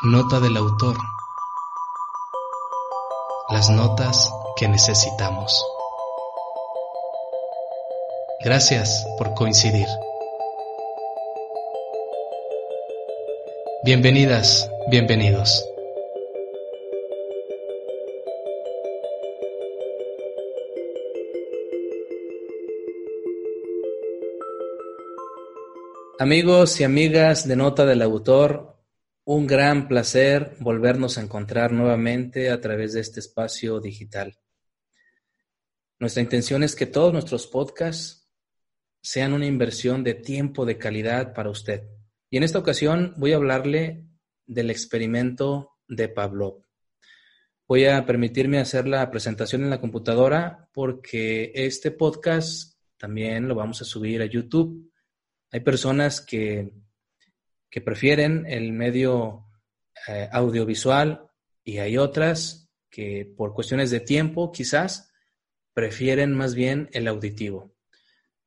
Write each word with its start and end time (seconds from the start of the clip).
Nota 0.00 0.40
del 0.40 0.56
autor. 0.56 0.96
Las 3.50 3.70
notas 3.70 4.32
que 4.56 4.66
necesitamos. 4.66 5.64
Gracias 8.40 9.06
por 9.16 9.34
coincidir. 9.34 9.86
Bienvenidas, 13.84 14.68
bienvenidos. 14.90 15.64
Amigos 26.18 26.80
y 26.80 26.84
amigas 26.84 27.46
de 27.46 27.54
Nota 27.54 27.86
del 27.86 28.02
Autor, 28.02 28.71
un 29.24 29.46
gran 29.46 29.88
placer 29.88 30.56
volvernos 30.60 31.16
a 31.16 31.22
encontrar 31.22 31.72
nuevamente 31.72 32.50
a 32.50 32.60
través 32.60 32.92
de 32.92 33.00
este 33.00 33.20
espacio 33.20 33.80
digital. 33.80 34.38
Nuestra 35.98 36.22
intención 36.22 36.62
es 36.62 36.74
que 36.74 36.86
todos 36.86 37.12
nuestros 37.12 37.46
podcasts 37.46 38.28
sean 39.00 39.32
una 39.32 39.46
inversión 39.46 40.02
de 40.02 40.14
tiempo 40.14 40.64
de 40.64 40.78
calidad 40.78 41.34
para 41.34 41.50
usted. 41.50 41.84
Y 42.30 42.36
en 42.36 42.42
esta 42.42 42.58
ocasión 42.58 43.14
voy 43.16 43.32
a 43.32 43.36
hablarle 43.36 44.04
del 44.46 44.70
experimento 44.70 45.76
de 45.86 46.08
Pavlov. 46.08 46.64
Voy 47.68 47.84
a 47.86 48.04
permitirme 48.04 48.58
hacer 48.58 48.88
la 48.88 49.10
presentación 49.10 49.62
en 49.62 49.70
la 49.70 49.80
computadora 49.80 50.68
porque 50.72 51.52
este 51.54 51.90
podcast 51.90 52.76
también 52.96 53.48
lo 53.48 53.54
vamos 53.54 53.80
a 53.82 53.84
subir 53.84 54.20
a 54.22 54.26
YouTube 54.26 54.92
hay 55.52 55.60
personas 55.60 56.22
que, 56.22 56.72
que 57.72 57.80
prefieren 57.80 58.44
el 58.46 58.70
medio 58.72 59.46
eh, 60.06 60.28
audiovisual 60.30 61.26
y 61.64 61.78
hay 61.78 61.96
otras 61.96 62.70
que 62.90 63.32
por 63.34 63.54
cuestiones 63.54 63.90
de 63.90 64.00
tiempo 64.00 64.52
quizás 64.52 65.10
prefieren 65.72 66.34
más 66.34 66.54
bien 66.54 66.90
el 66.92 67.08
auditivo. 67.08 67.74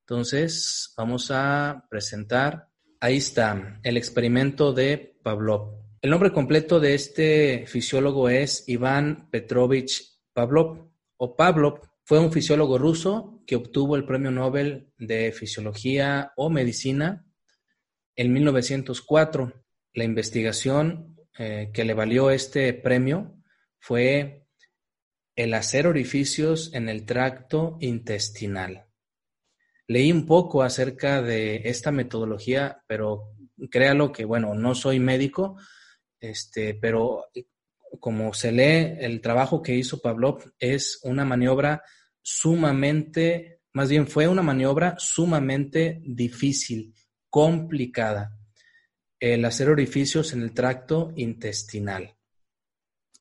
Entonces, 0.01 0.93
vamos 0.95 1.31
a 1.31 1.87
presentar, 1.89 2.69
ahí 2.99 3.17
está, 3.17 3.79
el 3.81 3.97
experimento 3.97 4.73
de 4.73 5.17
Pavlov. 5.23 5.73
El 6.03 6.11
nombre 6.11 6.31
completo 6.31 6.79
de 6.79 6.93
este 6.93 7.65
fisiólogo 7.65 8.29
es 8.29 8.69
Iván 8.69 9.27
Petrovich 9.31 10.19
Pavlov 10.33 10.87
o 11.17 11.35
Pavlov 11.35 11.81
fue 12.03 12.19
un 12.19 12.31
fisiólogo 12.31 12.77
ruso 12.77 13.41
que 13.47 13.55
obtuvo 13.55 13.95
el 13.95 14.05
Premio 14.05 14.29
Nobel 14.29 14.91
de 14.99 15.31
Fisiología 15.31 16.31
o 16.35 16.51
Medicina 16.51 17.25
en 18.15 18.33
1904. 18.33 19.53
La 19.93 20.03
investigación 20.03 21.17
eh, 21.37 21.71
que 21.73 21.85
le 21.85 21.93
valió 21.93 22.29
este 22.29 22.73
premio 22.73 23.41
fue 23.79 24.47
el 25.35 25.53
hacer 25.53 25.87
orificios 25.87 26.73
en 26.73 26.89
el 26.89 27.05
tracto 27.05 27.77
intestinal. 27.81 28.87
Leí 29.87 30.11
un 30.11 30.25
poco 30.25 30.63
acerca 30.63 31.21
de 31.21 31.61
esta 31.65 31.91
metodología, 31.91 32.83
pero 32.87 33.35
créalo 33.69 34.11
que, 34.11 34.25
bueno, 34.25 34.55
no 34.55 34.73
soy 34.75 34.99
médico, 34.99 35.57
este, 36.19 36.73
pero 36.73 37.25
como 37.99 38.33
se 38.33 38.51
lee, 38.51 38.97
el 38.99 39.21
trabajo 39.21 39.61
que 39.61 39.75
hizo 39.75 40.01
Pavlov 40.01 40.53
es 40.59 40.99
una 41.03 41.25
maniobra 41.25 41.83
sumamente, 42.21 43.61
más 43.73 43.89
bien 43.89 44.07
fue 44.07 44.27
una 44.27 44.41
maniobra 44.41 44.95
sumamente 44.97 46.01
difícil, 46.03 46.93
complicada, 47.35 48.39
el 49.19 49.43
hacer 49.43 49.69
orificios 49.69 50.31
en 50.31 50.41
el 50.41 50.53
tracto 50.53 51.11
intestinal. 51.17 52.15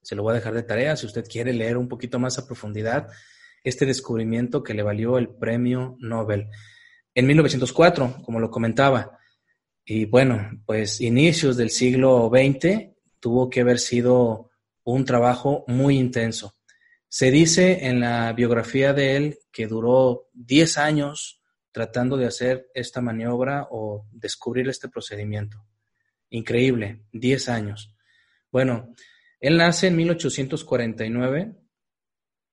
Se 0.03 0.15
lo 0.15 0.23
voy 0.23 0.31
a 0.31 0.35
dejar 0.37 0.55
de 0.55 0.63
tarea 0.63 0.95
si 0.95 1.07
usted 1.07 1.27
quiere 1.29 1.53
leer 1.53 1.77
un 1.77 1.89
poquito 1.89 2.21
más 2.21 2.39
a 2.39 2.47
profundidad 2.47 3.09
este 3.65 3.87
descubrimiento 3.87 4.63
que 4.63 4.73
le 4.73 4.85
valió 4.85 5.19
el 5.19 5.31
premio 5.31 5.97
Nobel 5.99 6.47
en 7.13 7.27
1904, 7.27 8.23
como 8.23 8.39
lo 8.39 8.53
comentaba. 8.53 9.19
Y 9.85 10.05
bueno, 10.05 10.63
pues 10.65 11.01
inicios 11.01 11.57
del 11.57 11.71
siglo 11.71 12.31
XX 12.33 12.95
tuvo 13.19 13.51
que 13.51 13.63
haber 13.63 13.81
sido 13.81 14.53
un 14.85 15.05
trabajo 15.05 15.65
muy 15.67 15.99
intenso. 15.99 16.55
Se 17.09 17.33
dice 17.33 17.89
en 17.89 17.99
la 17.99 18.33
biografía 18.33 18.93
de 18.93 19.17
él 19.17 19.39
que 19.51 19.67
duró 19.67 20.29
10 20.35 20.79
años 20.79 21.41
tratando 21.75 22.17
de 22.17 22.27
hacer 22.27 22.71
esta 22.73 23.01
maniobra 23.01 23.67
o 23.69 24.07
descubrir 24.13 24.69
este 24.69 24.89
procedimiento. 24.89 25.67
Increíble, 26.31 27.03
10 27.11 27.49
años. 27.49 27.93
Bueno, 28.53 28.95
él 29.41 29.57
nace 29.57 29.89
en 29.89 29.97
1849 29.97 31.57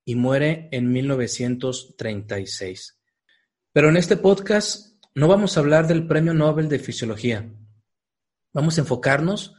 y 0.06 0.16
muere 0.16 0.70
en 0.72 0.92
1936. 0.92 3.00
Pero 3.72 3.90
en 3.90 3.98
este 3.98 4.18
podcast 4.18 5.00
no 5.14 5.28
vamos 5.28 5.56
a 5.56 5.59
hablar 5.59 5.86
del 5.86 6.08
Premio 6.08 6.34
Nobel 6.34 6.68
de 6.68 6.80
Fisiología. 6.80 7.48
Vamos 8.53 8.80
a 8.80 8.82
enfocarnos 8.82 9.53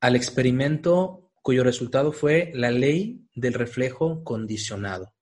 al 0.00 0.16
experimento 0.16 1.32
cuyo 1.40 1.64
resultado 1.64 2.12
fue 2.12 2.52
la 2.54 2.70
ley 2.70 3.26
del 3.34 3.54
reflejo 3.54 4.22
condicionado, 4.22 5.14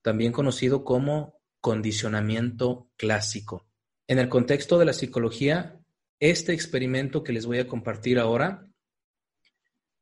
también 0.00 0.30
conocido 0.30 0.84
como 0.84 1.37
condicionamiento 1.68 2.88
clásico. 2.96 3.66
En 4.06 4.18
el 4.18 4.30
contexto 4.30 4.78
de 4.78 4.86
la 4.86 4.94
psicología, 4.94 5.78
este 6.18 6.54
experimento 6.54 7.22
que 7.22 7.34
les 7.34 7.44
voy 7.44 7.58
a 7.58 7.68
compartir 7.68 8.18
ahora 8.18 8.66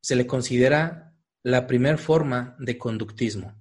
se 0.00 0.14
le 0.14 0.28
considera 0.28 1.12
la 1.42 1.66
primera 1.66 1.98
forma 1.98 2.54
de 2.60 2.78
conductismo. 2.78 3.60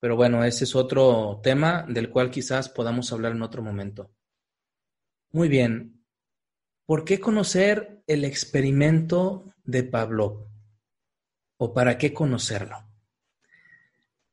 Pero 0.00 0.16
bueno, 0.16 0.42
ese 0.42 0.64
es 0.64 0.74
otro 0.74 1.40
tema 1.40 1.86
del 1.88 2.10
cual 2.10 2.32
quizás 2.32 2.68
podamos 2.68 3.12
hablar 3.12 3.30
en 3.30 3.42
otro 3.42 3.62
momento. 3.62 4.10
Muy 5.30 5.48
bien, 5.48 6.04
¿por 6.84 7.04
qué 7.04 7.20
conocer 7.20 8.02
el 8.08 8.24
experimento 8.24 9.54
de 9.62 9.84
Pablo 9.84 10.48
¿O 11.58 11.72
para 11.72 11.96
qué 11.96 12.12
conocerlo? 12.12 12.76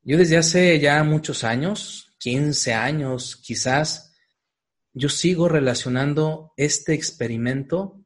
Yo 0.01 0.17
desde 0.17 0.37
hace 0.37 0.79
ya 0.79 1.03
muchos 1.03 1.43
años, 1.43 2.08
15 2.19 2.73
años 2.73 3.37
quizás, 3.37 4.13
yo 4.93 5.09
sigo 5.09 5.47
relacionando 5.47 6.53
este 6.57 6.93
experimento 6.93 8.05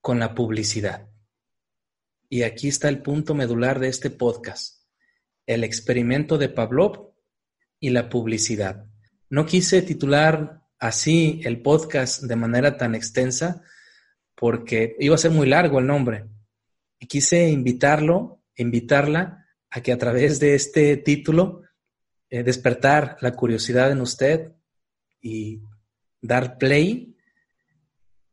con 0.00 0.18
la 0.18 0.34
publicidad. 0.34 1.08
Y 2.28 2.42
aquí 2.42 2.68
está 2.68 2.88
el 2.88 3.02
punto 3.02 3.34
medular 3.34 3.80
de 3.80 3.88
este 3.88 4.10
podcast, 4.10 4.84
el 5.46 5.64
experimento 5.64 6.38
de 6.38 6.48
Pavlov 6.48 7.14
y 7.80 7.90
la 7.90 8.08
publicidad. 8.08 8.86
No 9.30 9.46
quise 9.46 9.82
titular 9.82 10.62
así 10.78 11.40
el 11.44 11.62
podcast 11.62 12.22
de 12.22 12.36
manera 12.36 12.76
tan 12.76 12.94
extensa 12.94 13.62
porque 14.34 14.96
iba 14.98 15.14
a 15.14 15.18
ser 15.18 15.30
muy 15.30 15.48
largo 15.48 15.78
el 15.78 15.86
nombre. 15.86 16.26
Y 16.98 17.06
quise 17.06 17.48
invitarlo, 17.48 18.42
invitarla 18.56 19.46
a 19.70 19.80
que 19.80 19.92
a 19.92 19.98
través 19.98 20.38
de 20.38 20.54
este 20.54 20.96
título 20.98 21.62
eh, 22.32 22.42
despertar 22.42 23.18
la 23.20 23.32
curiosidad 23.32 23.92
en 23.92 24.00
usted 24.00 24.52
y 25.20 25.60
dar 26.22 26.56
play, 26.56 27.14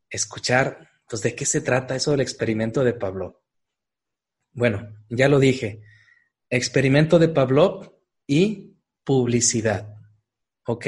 escuchar, 0.09 0.87
pues, 1.05 1.21
de 1.21 1.35
qué 1.35 1.45
se 1.45 1.59
trata 1.59 1.97
eso 1.97 2.11
del 2.11 2.21
experimento 2.21 2.85
de 2.85 2.93
Pavlov. 2.93 3.41
Bueno, 4.53 4.95
ya 5.09 5.27
lo 5.27 5.38
dije, 5.38 5.81
experimento 6.49 7.19
de 7.19 7.27
Pavlov 7.27 7.93
y 8.25 8.77
publicidad. 9.03 9.97
Ok, 10.65 10.88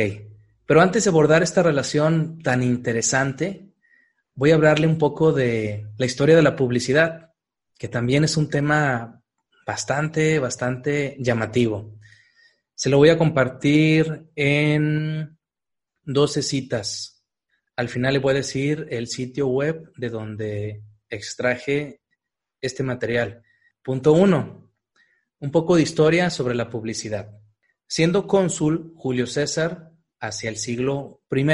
pero 0.66 0.80
antes 0.80 1.04
de 1.04 1.10
abordar 1.10 1.44
esta 1.44 1.64
relación 1.64 2.40
tan 2.42 2.64
interesante, 2.64 3.74
voy 4.36 4.52
a 4.52 4.56
hablarle 4.56 4.88
un 4.88 4.98
poco 4.98 5.34
de 5.34 5.86
la 5.98 6.06
historia 6.06 6.38
de 6.38 6.44
la 6.44 6.56
publicidad, 6.56 7.34
que 7.78 7.90
también 7.90 8.24
es 8.24 8.38
un 8.38 8.50
tema 8.50 9.22
bastante, 9.68 10.40
bastante 10.40 11.18
llamativo. 11.20 12.00
Se 12.82 12.90
lo 12.90 12.98
voy 12.98 13.10
a 13.10 13.18
compartir 13.20 14.32
en 14.36 15.38
12 16.02 16.42
citas. 16.42 17.24
Al 17.76 17.90
final 17.90 18.14
le 18.14 18.20
voy 18.20 18.32
a 18.32 18.38
decir 18.38 18.88
el 18.90 19.06
sitio 19.08 19.50
web 19.50 19.94
de 19.98 20.10
donde 20.10 20.84
extraje 21.08 22.02
este 22.60 22.82
material. 22.82 23.44
Punto 23.84 24.14
uno, 24.14 24.74
un 25.38 25.52
poco 25.52 25.76
de 25.76 25.84
historia 25.84 26.32
sobre 26.32 26.56
la 26.56 26.72
publicidad. 26.72 27.30
Siendo 27.86 28.26
cónsul 28.26 28.94
Julio 28.96 29.28
César 29.28 29.92
hacia 30.20 30.50
el 30.50 30.58
siglo 30.58 31.22
I, 31.30 31.46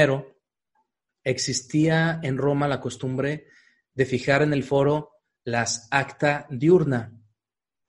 existía 1.26 2.22
en 2.24 2.38
Roma 2.38 2.70
la 2.70 2.80
costumbre 2.80 3.48
de 3.94 4.06
fijar 4.06 4.44
en 4.44 4.54
el 4.54 4.64
foro 4.64 5.12
las 5.44 5.90
acta 5.92 6.48
diurna, 6.50 7.22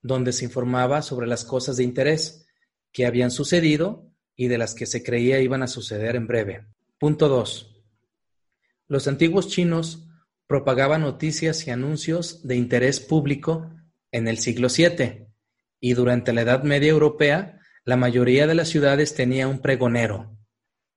donde 0.01 0.33
se 0.33 0.43
informaba 0.43 1.01
sobre 1.01 1.25
las 1.25 1.45
cosas 1.45 1.77
de 1.77 1.85
interés 1.85 2.47
que 2.91 3.05
habían 3.05 3.31
sucedido 3.31 4.11
y 4.35 4.47
de 4.47 4.57
las 4.57 4.73
que 4.73 4.85
se 4.85 5.03
creía 5.03 5.41
iban 5.41 5.63
a 5.63 5.67
suceder 5.67 6.15
en 6.15 6.27
breve. 6.27 6.65
Punto 6.97 7.27
2. 7.27 7.83
Los 8.87 9.07
antiguos 9.07 9.47
chinos 9.49 10.07
propagaba 10.47 10.97
noticias 10.97 11.67
y 11.67 11.71
anuncios 11.71 12.47
de 12.47 12.55
interés 12.55 12.99
público 12.99 13.69
en 14.11 14.27
el 14.27 14.39
siglo 14.39 14.67
VII, 14.75 15.27
y 15.79 15.93
durante 15.93 16.33
la 16.33 16.41
Edad 16.41 16.63
Media 16.63 16.89
Europea, 16.89 17.59
la 17.85 17.97
mayoría 17.97 18.47
de 18.47 18.55
las 18.55 18.69
ciudades 18.69 19.13
tenía 19.13 19.47
un 19.47 19.59
pregonero, 19.59 20.35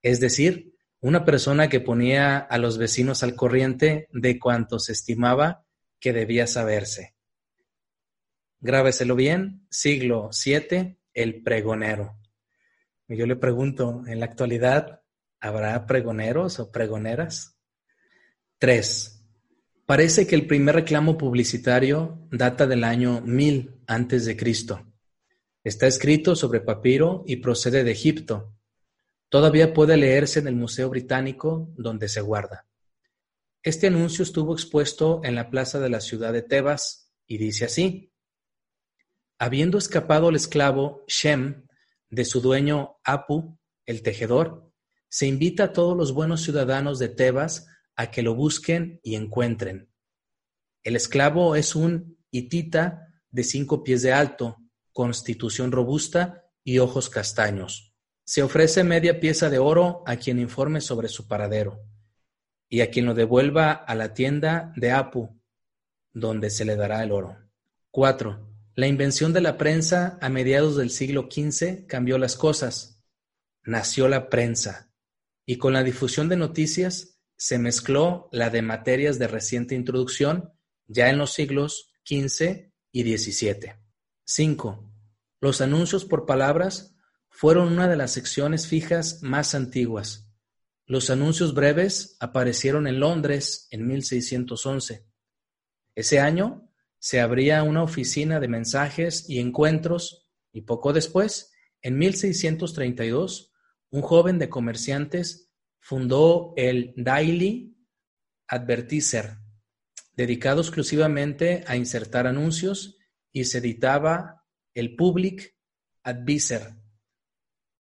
es 0.03 0.21
decir, 0.21 0.75
una 1.01 1.25
persona 1.25 1.69
que 1.69 1.81
ponía 1.81 2.39
a 2.39 2.59
los 2.59 2.79
vecinos 2.79 3.23
al 3.23 3.35
corriente 3.35 4.09
de 4.13 4.39
cuanto 4.39 4.79
se 4.79 4.93
estimaba 4.93 5.65
que 6.01 6.13
debía 6.13 6.47
saberse. 6.47 7.15
Grábeselo 8.61 9.17
bien, 9.17 9.67
siglo 9.69 10.31
VII, 10.45 10.97
el 11.15 11.43
pregonero. 11.43 12.19
Yo 13.09 13.27
le 13.27 13.37
pregunto, 13.37 14.03
¿en 14.07 14.21
la 14.21 14.27
actualidad 14.27 15.03
habrá 15.41 15.87
pregoneros 15.87 16.59
o 16.59 16.71
pregoneras? 16.71 17.59
3. 18.59 19.25
Parece 19.85 20.27
que 20.27 20.35
el 20.35 20.47
primer 20.47 20.77
reclamo 20.77 21.19
publicitario 21.19 22.27
data 22.31 22.67
del 22.67 22.85
año 22.85 23.21
1000 23.21 23.83
antes 23.87 24.25
de 24.25 24.37
Cristo. 24.37 24.87
Está 25.65 25.87
escrito 25.87 26.37
sobre 26.37 26.61
papiro 26.61 27.25
y 27.27 27.37
procede 27.37 27.85
de 27.85 27.93
Egipto. 27.93 28.55
Todavía 29.29 29.75
puede 29.75 29.97
leerse 29.97 30.39
en 30.39 30.47
el 30.47 30.55
Museo 30.55 30.89
Británico 30.89 31.73
donde 31.77 32.09
se 32.09 32.21
guarda. 32.21 32.67
Este 33.63 33.87
anuncio 33.89 34.23
estuvo 34.23 34.53
expuesto 34.53 35.21
en 35.25 35.35
la 35.35 35.51
plaza 35.51 35.79
de 35.81 35.89
la 35.89 36.01
ciudad 36.01 36.33
de 36.33 36.43
Tebas 36.43 37.13
y 37.27 37.39
dice 37.39 37.65
así: 37.67 38.12
Habiendo 39.43 39.77
escapado 39.77 40.29
el 40.29 40.37
esclavo 40.37 41.03
Shem 41.09 41.67
de 42.11 42.25
su 42.25 42.41
dueño 42.41 43.01
Apu, 43.03 43.59
el 43.87 44.05
tejedor, 44.05 44.71
se 45.09 45.27
invita 45.27 45.65
a 45.65 45.73
todos 45.73 45.97
los 45.97 46.13
buenos 46.13 46.43
ciudadanos 46.43 47.01
de 47.01 47.09
Tebas 47.09 47.67
a 47.97 48.13
que 48.13 48.23
lo 48.23 48.37
busquen 48.37 49.01
y 49.03 49.17
encuentren. 49.17 49.91
El 50.85 50.95
esclavo 50.95 51.57
es 51.57 51.75
un 51.75 52.19
hitita 52.31 53.09
de 53.33 53.43
cinco 53.43 53.83
pies 53.83 54.03
de 54.03 54.13
alto, 54.13 54.59
constitución 54.93 55.73
robusta 55.73 56.45
y 56.63 56.79
ojos 56.79 57.11
castaños. 57.11 57.97
Se 58.25 58.45
ofrece 58.45 58.85
media 58.85 59.19
pieza 59.19 59.51
de 59.51 59.59
oro 59.59 60.05
a 60.07 60.19
quien 60.19 60.39
informe 60.39 60.81
sobre 60.81 61.09
su 61.09 61.27
paradero 61.27 61.83
y 62.69 62.81
a 62.83 62.93
quien 62.93 63.07
lo 63.07 63.15
devuelva 63.15 63.73
a 63.73 63.97
la 63.97 64.15
tienda 64.15 64.73
de 64.77 64.93
Apu, 64.93 65.37
donde 66.13 66.49
se 66.49 66.65
le 66.65 66.77
dará 66.77 67.03
el 67.03 67.11
oro. 67.11 67.39
4. 67.91 68.52
La 68.75 68.87
invención 68.87 69.35
de 69.35 69.43
la 69.43 69.59
prensa 69.59 70.19
a 70.23 70.31
mediados 70.31 70.77
del 70.77 70.91
siglo 70.91 71.29
XV 71.31 71.87
cambió 71.87 72.17
las 72.17 72.37
cosas. 72.37 73.03
Nació 73.65 74.09
la 74.09 74.31
prensa, 74.31 74.95
y 75.45 75.59
con 75.59 75.75
la 75.75 75.83
difusión 75.83 76.31
de 76.31 76.37
noticias 76.37 77.21
se 77.37 77.59
mezcló 77.59 78.31
la 78.33 78.49
de 78.49 78.63
materias 78.63 79.19
de 79.19 79.29
reciente 79.29 79.75
introducción 79.75 80.55
ya 80.87 81.11
en 81.11 81.19
los 81.19 81.35
siglos 81.35 81.93
XV 82.07 82.73
y 82.93 83.17
XVII. 83.17 83.75
5. 84.25 84.91
Los 85.41 85.61
anuncios 85.61 86.07
por 86.07 86.25
palabras 86.25 86.95
fueron 87.29 87.73
una 87.73 87.89
de 87.89 87.97
las 87.97 88.13
secciones 88.13 88.67
fijas 88.67 89.23
más 89.23 89.55
antiguas. 89.55 90.33
Los 90.87 91.11
anuncios 91.11 91.53
breves 91.53 92.17
aparecieron 92.21 92.87
en 92.87 93.01
Londres 93.01 93.69
en 93.71 93.87
1611. 93.87 95.07
Ese 95.95 96.21
año 96.21 96.72
se 97.03 97.21
abría 97.21 97.65
una 97.65 97.83
oficina 97.83 98.39
de 98.39 98.47
mensajes 98.47 99.29
y 99.29 99.41
encuentros 99.41 100.29
y 100.53 100.61
poco 100.61 100.93
después, 100.93 101.51
en 101.81 101.99
1632, 101.99 103.53
un 103.91 104.03
joven 104.03 104.39
de 104.39 104.49
comerciantes 104.49 105.51
fundó 105.81 106.55
el 106.57 106.95
Daily 106.97 107.77
Advertiser, 108.47 109.39
dedicado 110.15 110.61
exclusivamente 110.61 111.65
a 111.67 111.75
insertar 111.75 112.29
anuncios, 112.29 112.99
y 113.33 113.47
se 113.47 113.59
editaba 113.59 114.45
el 114.73 114.95
Public 114.95 115.57
Advisor, 116.05 116.77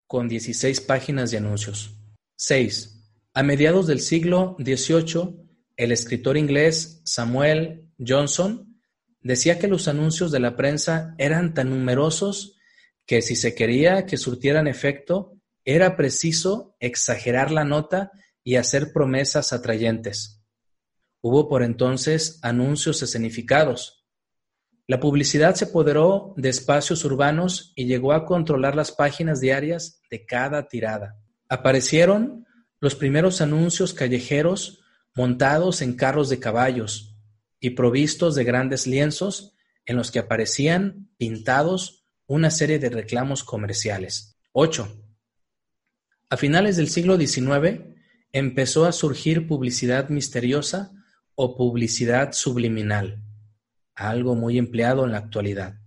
con 0.06 0.28
16 0.28 0.80
páginas 0.82 1.32
de 1.32 1.38
anuncios. 1.38 1.92
6. 2.36 3.10
A 3.34 3.42
mediados 3.42 3.88
del 3.88 3.98
siglo 3.98 4.56
XVIII, 4.60 5.44
el 5.76 5.90
escritor 5.90 6.36
inglés 6.36 7.00
Samuel 7.04 7.90
Johnson 7.98 8.67
decía 9.28 9.58
que 9.58 9.68
los 9.68 9.88
anuncios 9.88 10.32
de 10.32 10.40
la 10.40 10.56
prensa 10.56 11.14
eran 11.18 11.52
tan 11.52 11.68
numerosos 11.68 12.56
que 13.04 13.20
si 13.20 13.36
se 13.36 13.54
quería 13.54 14.06
que 14.06 14.16
surtieran 14.16 14.66
efecto, 14.66 15.36
era 15.66 15.96
preciso 15.96 16.74
exagerar 16.80 17.50
la 17.50 17.62
nota 17.62 18.10
y 18.42 18.56
hacer 18.56 18.90
promesas 18.90 19.52
atrayentes. 19.52 20.42
Hubo 21.20 21.46
por 21.46 21.62
entonces 21.62 22.38
anuncios 22.40 23.02
escenificados. 23.02 24.06
La 24.86 24.98
publicidad 24.98 25.54
se 25.56 25.66
apoderó 25.66 26.32
de 26.38 26.48
espacios 26.48 27.04
urbanos 27.04 27.74
y 27.76 27.84
llegó 27.84 28.14
a 28.14 28.24
controlar 28.24 28.76
las 28.76 28.92
páginas 28.92 29.42
diarias 29.42 30.00
de 30.10 30.24
cada 30.24 30.68
tirada. 30.68 31.18
Aparecieron 31.50 32.46
los 32.80 32.94
primeros 32.94 33.42
anuncios 33.42 33.92
callejeros 33.92 34.80
montados 35.14 35.82
en 35.82 35.96
carros 35.96 36.30
de 36.30 36.40
caballos 36.40 37.17
y 37.60 37.70
provistos 37.70 38.34
de 38.34 38.44
grandes 38.44 38.86
lienzos 38.86 39.54
en 39.86 39.96
los 39.96 40.10
que 40.10 40.18
aparecían 40.18 41.10
pintados 41.16 42.04
una 42.26 42.50
serie 42.50 42.78
de 42.78 42.90
reclamos 42.90 43.42
comerciales. 43.42 44.38
8. 44.52 45.04
A 46.30 46.36
finales 46.36 46.76
del 46.76 46.88
siglo 46.88 47.16
XIX 47.16 47.84
empezó 48.32 48.84
a 48.84 48.92
surgir 48.92 49.46
publicidad 49.46 50.10
misteriosa 50.10 50.92
o 51.34 51.56
publicidad 51.56 52.32
subliminal, 52.32 53.22
algo 53.94 54.34
muy 54.34 54.58
empleado 54.58 55.04
en 55.04 55.12
la 55.12 55.18
actualidad. 55.18 55.80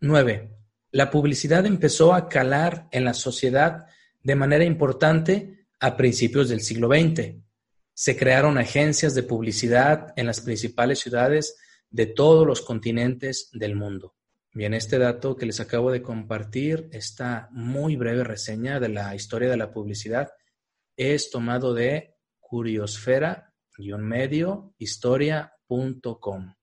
9. 0.00 0.50
La 0.90 1.10
publicidad 1.10 1.64
empezó 1.66 2.12
a 2.12 2.28
calar 2.28 2.88
en 2.90 3.04
la 3.04 3.14
sociedad 3.14 3.86
de 4.22 4.34
manera 4.34 4.64
importante 4.64 5.66
a 5.78 5.96
principios 5.96 6.48
del 6.48 6.60
siglo 6.60 6.88
XX. 6.88 7.43
Se 7.94 8.16
crearon 8.16 8.58
agencias 8.58 9.14
de 9.14 9.22
publicidad 9.22 10.12
en 10.16 10.26
las 10.26 10.40
principales 10.40 10.98
ciudades 10.98 11.56
de 11.90 12.06
todos 12.06 12.44
los 12.46 12.60
continentes 12.60 13.50
del 13.52 13.76
mundo. 13.76 14.14
Bien, 14.52 14.74
este 14.74 14.98
dato 14.98 15.36
que 15.36 15.46
les 15.46 15.60
acabo 15.60 15.90
de 15.90 16.02
compartir, 16.02 16.88
esta 16.92 17.48
muy 17.50 17.96
breve 17.96 18.24
reseña 18.24 18.78
de 18.78 18.88
la 18.88 19.14
historia 19.14 19.50
de 19.50 19.56
la 19.56 19.72
publicidad, 19.72 20.30
es 20.96 21.30
tomado 21.30 21.74
de 21.74 22.14
curiosfera-medio 22.40 24.74
historia.com, 24.78 26.54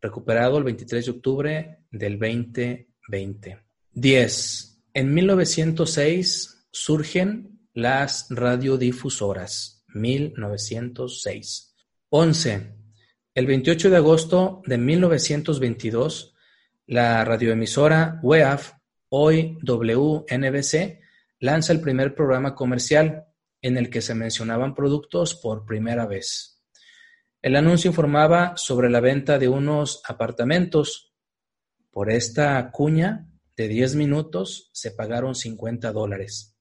recuperado 0.00 0.58
el 0.58 0.64
23 0.64 1.04
de 1.04 1.12
octubre 1.12 1.84
del 1.90 2.18
2020. 2.18 3.64
10. 3.92 4.82
En 4.94 5.14
1906 5.14 6.68
surgen 6.70 7.68
las 7.74 8.26
radiodifusoras. 8.30 9.77
1906. 9.88 11.74
11. 12.10 12.74
El 13.34 13.46
28 13.46 13.90
de 13.90 13.96
agosto 13.96 14.62
de 14.66 14.78
1922 14.78 16.34
la 16.88 17.22
radioemisora 17.22 18.18
WEAF, 18.22 18.72
hoy 19.10 19.58
WNBC, 19.62 21.00
lanza 21.38 21.72
el 21.74 21.82
primer 21.82 22.14
programa 22.14 22.54
comercial 22.54 23.26
en 23.60 23.76
el 23.76 23.90
que 23.90 24.00
se 24.00 24.14
mencionaban 24.14 24.74
productos 24.74 25.34
por 25.34 25.66
primera 25.66 26.06
vez. 26.06 26.64
El 27.42 27.56
anuncio 27.56 27.90
informaba 27.90 28.56
sobre 28.56 28.88
la 28.88 29.00
venta 29.00 29.38
de 29.38 29.48
unos 29.48 30.00
apartamentos. 30.08 31.14
Por 31.90 32.10
esta 32.10 32.70
cuña 32.70 33.28
de 33.54 33.68
10 33.68 33.94
minutos 33.96 34.70
se 34.72 34.90
pagaron 34.90 35.34
50 35.34 35.92
dólares. 35.92 36.56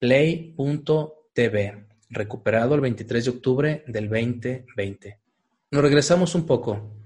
www.historyplay.tv, 0.01 1.88
recuperado 2.10 2.74
el 2.74 2.82
23 2.82 3.25
de 3.25 3.29
octubre 3.29 3.84
del 3.86 4.10
2020. 4.10 5.20
Nos 5.70 5.84
regresamos 5.84 6.34
un 6.34 6.48
poco. 6.48 6.99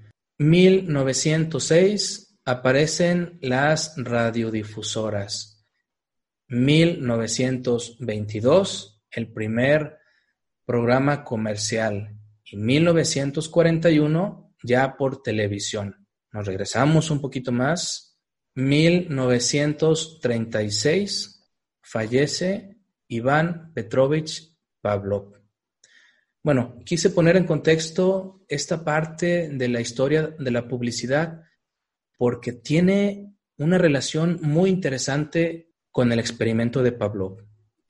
1906 0.49 2.39
aparecen 2.45 3.37
las 3.41 3.93
radiodifusoras. 3.97 5.65
1922 6.49 9.01
el 9.11 9.31
primer 9.31 9.99
programa 10.65 11.23
comercial 11.23 12.19
y 12.43 12.57
1941 12.57 14.55
ya 14.63 14.97
por 14.97 15.21
televisión. 15.21 16.07
Nos 16.31 16.47
regresamos 16.47 17.11
un 17.11 17.21
poquito 17.21 17.51
más. 17.51 18.19
1936 18.55 21.43
fallece 21.81 22.79
Iván 23.07 23.71
Petrovich 23.73 24.57
Pavlov. 24.81 25.42
Bueno, 26.43 26.75
quise 26.83 27.09
poner 27.09 27.37
en 27.37 27.45
contexto 27.45 28.41
esta 28.49 28.83
parte 28.83 29.47
de 29.47 29.69
la 29.69 29.79
historia 29.79 30.27
de 30.37 30.51
la 30.51 30.67
publicidad 30.67 31.41
porque 32.17 32.51
tiene 32.51 33.33
una 33.57 33.77
relación 33.77 34.39
muy 34.41 34.69
interesante 34.69 35.71
con 35.89 36.11
el 36.11 36.19
experimento 36.19 36.83
de 36.83 36.91
Pavlov. 36.91 37.37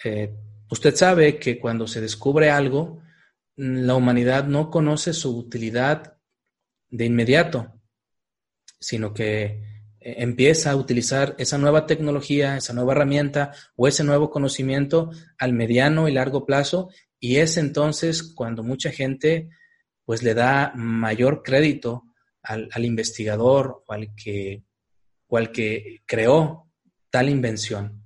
Eh, 0.03 0.35
usted 0.69 0.93
sabe 0.93 1.39
que 1.39 1.59
cuando 1.59 1.87
se 1.87 1.99
descubre 1.99 2.51
algo, 2.51 3.01
la 3.55 3.95
humanidad 3.95 4.45
no 4.45 4.69
conoce 4.69 5.13
su 5.13 5.35
utilidad 5.35 6.17
de 6.91 7.05
inmediato, 7.05 7.73
sino 8.79 9.15
que 9.15 9.43
eh, 9.99 10.15
empieza 10.17 10.69
a 10.69 10.75
utilizar 10.75 11.33
esa 11.39 11.57
nueva 11.57 11.87
tecnología, 11.87 12.55
esa 12.55 12.73
nueva 12.73 12.91
herramienta 12.91 13.51
o 13.75 13.87
ese 13.87 14.03
nuevo 14.03 14.29
conocimiento 14.29 15.09
al 15.39 15.53
mediano 15.53 16.07
y 16.07 16.11
largo 16.11 16.45
plazo 16.45 16.89
y 17.23 17.37
es 17.37 17.55
entonces 17.55 18.21
cuando 18.21 18.61
mucha 18.63 18.91
gente 18.91 19.49
pues 20.03 20.23
le 20.23 20.33
da 20.33 20.73
mayor 20.75 21.41
crédito 21.41 22.03
al, 22.41 22.83
investigador 22.83 23.81
o 23.87 23.93
al 23.93 24.13
que, 24.13 24.65
al 25.31 25.53
que 25.53 26.01
creó 26.05 26.69
tal 27.09 27.29
invención. 27.29 28.03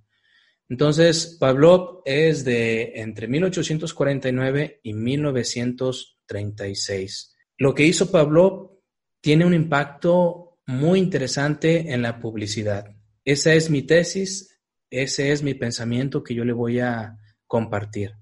Entonces, 0.70 1.36
Pavlov 1.40 2.04
es 2.06 2.46
de 2.46 2.92
entre 2.98 3.28
1849 3.28 4.82
y 4.84 4.94
1936. 4.94 7.36
Lo 7.58 7.74
que 7.74 7.88
hizo 7.88 8.12
Pavlov 8.12 8.84
tiene 9.20 9.48
un 9.48 9.56
impacto 9.56 10.60
muy 10.68 11.00
interesante 11.00 11.92
en 11.92 12.04
la 12.04 12.20
publicidad. 12.20 12.96
Esa 13.26 13.56
es 13.56 13.72
mi 13.72 13.82
tesis, 13.82 14.60
ese 14.92 15.32
es 15.32 15.42
mi 15.42 15.56
pensamiento 15.56 16.24
que 16.24 16.36
yo 16.36 16.46
le 16.46 16.54
voy 16.54 16.82
a 16.82 17.18
compartir. 17.48 18.14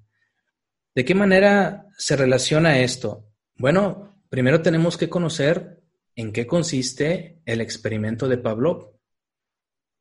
¿De 0.96 1.04
qué 1.04 1.14
manera 1.14 1.90
se 1.98 2.16
relaciona 2.16 2.80
esto? 2.80 3.28
Bueno, 3.58 4.24
primero 4.30 4.62
tenemos 4.62 4.96
que 4.96 5.10
conocer 5.10 5.84
en 6.16 6.32
qué 6.32 6.48
consiste 6.48 7.42
el 7.46 7.60
experimento 7.60 8.30
de 8.30 8.38
Pavlov. 8.38 8.94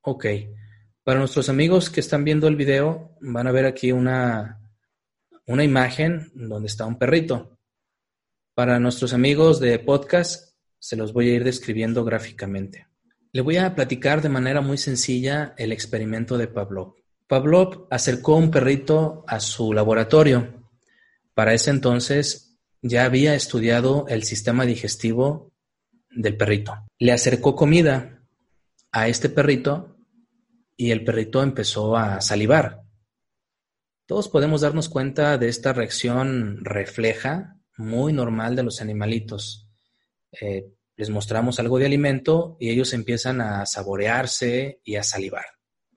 Ok, 0.03 0.27
para 1.03 1.19
nuestros 1.19 1.49
amigos 1.49 1.91
que 1.91 1.99
están 1.99 2.23
viendo 2.23 2.47
el 2.47 2.55
video, 2.55 3.17
van 3.21 3.49
a 3.49 3.51
ver 3.51 3.67
aquí 3.67 3.91
una, 3.91 4.61
una 5.47 5.65
imagen 5.65 6.31
donde 6.33 6.69
está 6.69 6.87
un 6.87 6.97
perrito. 6.97 7.59
Para 8.55 8.79
nuestros 8.79 9.13
amigos 9.15 9.59
de 9.59 9.81
podcast, 9.81 10.55
se 10.79 10.95
los 10.95 11.13
voy 11.13 11.31
a 11.31 11.35
ir 11.35 11.43
describiendo 11.43 12.05
gráficamente. 12.05 12.87
Le 13.33 13.41
voy 13.41 13.57
a 13.57 13.75
platicar 13.75 14.23
de 14.23 14.29
manera 14.29 14.61
muy 14.61 14.79
sencilla 14.79 15.55
el 15.59 15.73
experimento 15.73 16.39
de 16.39 16.47
Pavlov. 16.47 16.95
Pavlov 17.27 17.89
acercó 17.91 18.37
un 18.37 18.53
perrito 18.53 19.25
a 19.27 19.41
su 19.41 19.73
laboratorio 19.73 20.63
para 21.35 21.55
ese 21.55 21.71
entonces 21.71 22.57
ya 22.83 23.05
había 23.05 23.35
estudiado 23.35 24.07
el 24.09 24.25
sistema 24.25 24.67
digestivo 24.67 25.53
del 26.11 26.37
perrito. 26.37 26.75
Le 26.99 27.13
acercó 27.13 27.57
comida 27.57 28.23
a 28.93 29.09
este 29.09 29.29
perrito 29.29 29.97
y 30.77 30.91
el 30.91 31.05
perrito 31.05 31.43
empezó 31.43 31.97
a 31.97 32.21
salivar. 32.21 32.83
Todos 34.07 34.29
podemos 34.29 34.61
darnos 34.61 34.89
cuenta 34.89 35.39
de 35.39 35.49
esta 35.49 35.73
reacción 35.73 36.59
refleja 36.63 37.57
muy 37.77 38.13
normal 38.13 38.55
de 38.55 38.63
los 38.63 38.81
animalitos. 38.81 39.69
Eh, 40.41 40.67
les 40.97 41.11
mostramos 41.11 41.59
algo 41.59 41.79
de 41.79 41.87
alimento 41.87 42.57
y 42.61 42.71
ellos 42.71 42.93
empiezan 42.93 43.41
a 43.41 43.67
saborearse 43.67 44.81
y 44.85 44.97
a 44.97 45.03
salivar. 45.03 45.47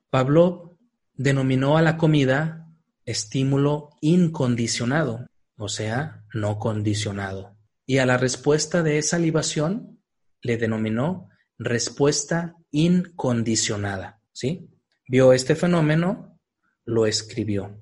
Pablo 0.09 0.77
denominó 1.13 1.77
a 1.77 1.81
la 1.81 1.97
comida 1.97 2.66
estímulo 3.07 3.89
incondicionado, 4.01 5.25
o 5.57 5.69
sea, 5.69 6.25
no 6.33 6.59
condicionado. 6.59 7.57
Y 7.87 7.97
a 7.97 8.05
la 8.05 8.17
respuesta 8.17 8.83
de 8.83 8.99
esa 8.99 9.17
libación 9.17 10.03
le 10.41 10.57
denominó 10.57 11.29
respuesta 11.57 12.55
incondicionada, 12.69 14.21
¿sí? 14.33 14.69
Vio 15.07 15.33
este 15.33 15.55
fenómeno, 15.55 16.39
lo 16.85 17.07
escribió 17.07 17.81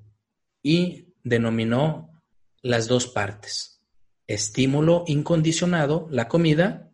y 0.62 1.14
denominó 1.24 2.24
las 2.62 2.88
dos 2.88 3.08
partes. 3.08 3.82
Estímulo 4.28 5.04
incondicionado, 5.08 6.08
la 6.12 6.28
comida, 6.28 6.92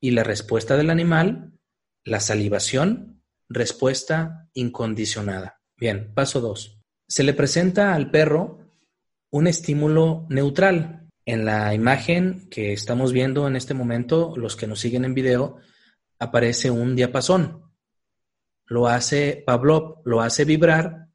y 0.00 0.10
la 0.10 0.22
respuesta 0.22 0.76
del 0.76 0.90
animal, 0.90 1.58
la 2.04 2.20
salivación, 2.20 3.22
respuesta 3.48 4.50
incondicionada. 4.52 5.62
Bien, 5.78 6.12
paso 6.12 6.42
dos. 6.42 6.83
Se 7.06 7.22
le 7.22 7.34
presenta 7.34 7.94
al 7.94 8.10
perro 8.10 8.60
un 9.30 9.46
estímulo 9.46 10.26
neutral. 10.30 11.10
En 11.26 11.44
la 11.44 11.74
imagen 11.74 12.48
que 12.50 12.72
estamos 12.72 13.12
viendo 13.12 13.46
en 13.48 13.56
este 13.56 13.74
momento, 13.74 14.34
los 14.36 14.56
que 14.56 14.66
nos 14.66 14.80
siguen 14.80 15.04
en 15.04 15.14
video, 15.14 15.58
aparece 16.18 16.70
un 16.70 16.96
diapasón. 16.96 17.62
Lo 18.66 18.88
hace 18.88 19.42
Pavlov, 19.46 20.02
lo 20.04 20.20
hace 20.20 20.44
vibrar 20.44 21.08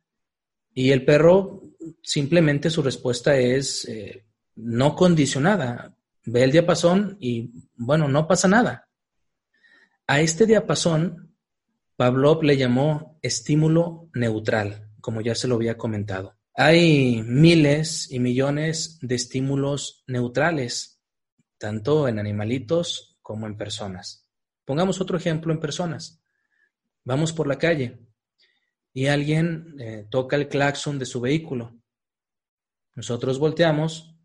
y 0.74 0.92
el 0.92 1.06
perro 1.06 1.64
simplemente 2.04 2.70
su 2.70 2.82
respuesta 2.82 3.38
es 3.38 3.86
eh, 3.86 4.26
no 4.56 4.96
condicionada. 4.96 5.96
Ve 6.26 6.44
el 6.44 6.52
diapasón 6.52 7.18
y 7.20 7.52
bueno, 7.76 8.08
no 8.08 8.28
pasa 8.28 8.48
nada. 8.48 8.88
A 10.08 10.22
este 10.22 10.46
diapasón, 10.46 11.36
Pavlov 11.96 12.44
le 12.44 12.58
llamó 12.58 13.18
estímulo 13.22 14.10
neutral 14.14 14.89
como 15.02 15.22
ya 15.22 15.36
se 15.36 15.48
lo 15.48 15.56
había 15.56 15.78
comentado. 15.78 16.38
Hay 16.54 17.24
miles 17.24 18.12
y 18.12 18.20
millones 18.20 19.00
de 19.02 19.16
estímulos 19.16 20.04
neutrales, 20.08 21.02
tanto 21.58 22.08
en 22.08 22.20
animalitos 22.20 23.18
como 23.22 23.48
en 23.48 23.58
personas. 23.58 24.28
Pongamos 24.66 25.00
otro 25.00 25.18
ejemplo 25.18 25.54
en 25.54 25.60
personas. 25.60 26.22
Vamos 27.04 27.32
por 27.32 27.48
la 27.48 27.58
calle 27.58 28.00
y 28.94 29.08
alguien 29.08 29.76
eh, 29.80 30.08
toca 30.10 30.36
el 30.36 30.48
claxon 30.48 31.00
de 31.00 31.06
su 31.06 31.22
vehículo. 31.22 31.80
Nosotros 32.96 33.40
volteamos 33.40 34.16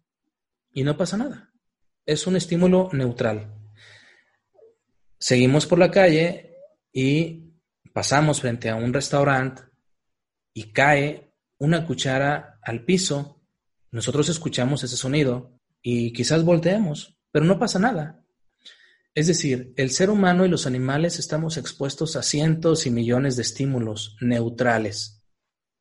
y 0.73 0.83
no 0.83 0.97
pasa 0.97 1.17
nada. 1.17 1.53
Es 2.05 2.27
un 2.27 2.37
estímulo 2.37 2.89
neutral. 2.93 3.55
Seguimos 5.19 5.67
por 5.67 5.79
la 5.79 5.91
calle 5.91 6.57
y 6.93 7.55
pasamos 7.93 8.41
frente 8.41 8.69
a 8.69 8.75
un 8.75 8.93
restaurante 8.93 9.63
y 10.55 10.73
cae 10.73 11.35
una 11.59 11.87
cuchara 11.87 12.59
al 12.63 12.85
piso, 12.85 13.43
nosotros 13.91 14.29
escuchamos 14.29 14.83
ese 14.85 14.97
sonido 14.97 15.59
y 15.83 16.13
quizás 16.13 16.45
volteemos, 16.45 17.19
pero 17.31 17.45
no 17.45 17.59
pasa 17.59 17.79
nada. 17.79 18.25
Es 19.15 19.27
decir, 19.27 19.73
el 19.77 19.91
ser 19.91 20.11
humano 20.11 20.45
y 20.45 20.49
los 20.49 20.67
animales 20.67 21.19
estamos 21.19 21.57
expuestos 21.57 22.17
a 22.17 22.23
cientos 22.23 22.87
y 22.87 22.91
millones 22.91 23.37
de 23.37 23.43
estímulos 23.43 24.17
neutrales, 24.21 25.23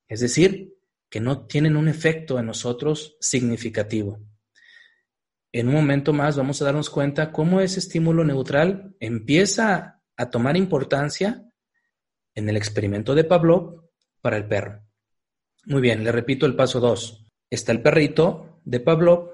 es 0.08 0.20
decir, 0.20 0.74
que 1.10 1.20
no 1.20 1.46
tienen 1.46 1.76
un 1.76 1.88
efecto 1.88 2.40
en 2.40 2.48
nosotros 2.48 3.18
significativo. 3.20 4.20
En 5.52 5.68
un 5.68 5.76
momento 5.76 6.14
más 6.14 6.36
vamos 6.36 6.62
a 6.62 6.66
darnos 6.66 6.90
cuenta 6.90 7.32
cómo 7.32 7.62
ese 7.62 7.80
estímulo 7.80 8.24
neutral 8.24 8.96
empieza 9.00 10.02
a 10.18 10.30
tomar 10.32 10.58
importancia 10.58 11.48
en 12.34 12.50
el 12.50 12.58
experimento 12.58 13.14
de 13.14 13.24
Pavlov 13.24 13.83
para 14.24 14.38
el 14.38 14.48
perro. 14.48 14.82
Muy 15.66 15.82
bien, 15.82 16.04
le 16.04 16.12
repito 16.12 16.46
el 16.46 16.56
paso 16.56 16.80
2. 16.80 17.28
Está 17.50 17.74
el 17.74 17.82
perrito 17.82 18.62
de 18.64 18.80
Pavlov 18.80 19.30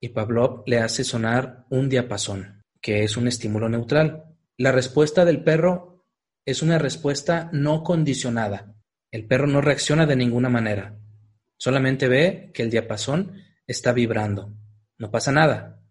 y 0.00 0.08
Pavlov 0.08 0.62
le 0.66 0.78
hace 0.78 1.04
sonar 1.04 1.66
un 1.68 1.88
diapasón, 1.88 2.64
que 2.80 3.04
es 3.04 3.16
un 3.18 3.28
estímulo 3.28 3.68
neutral. 3.68 4.24
La 4.56 4.72
respuesta 4.72 5.26
del 5.26 5.44
perro 5.44 6.06
es 6.46 6.62
una 6.62 6.78
respuesta 6.78 7.50
no 7.52 7.82
condicionada. 7.82 8.74
El 9.10 9.26
perro 9.26 9.46
no 9.46 9.60
reacciona 9.60 10.06
de 10.06 10.16
ninguna 10.16 10.48
manera. 10.48 10.98
Solamente 11.58 12.08
ve 12.08 12.50
que 12.54 12.62
el 12.62 12.70
diapasón 12.70 13.42
está 13.66 13.92
vibrando. 13.92 14.54
No 14.96 15.10
pasa 15.10 15.32
nada. 15.32 15.82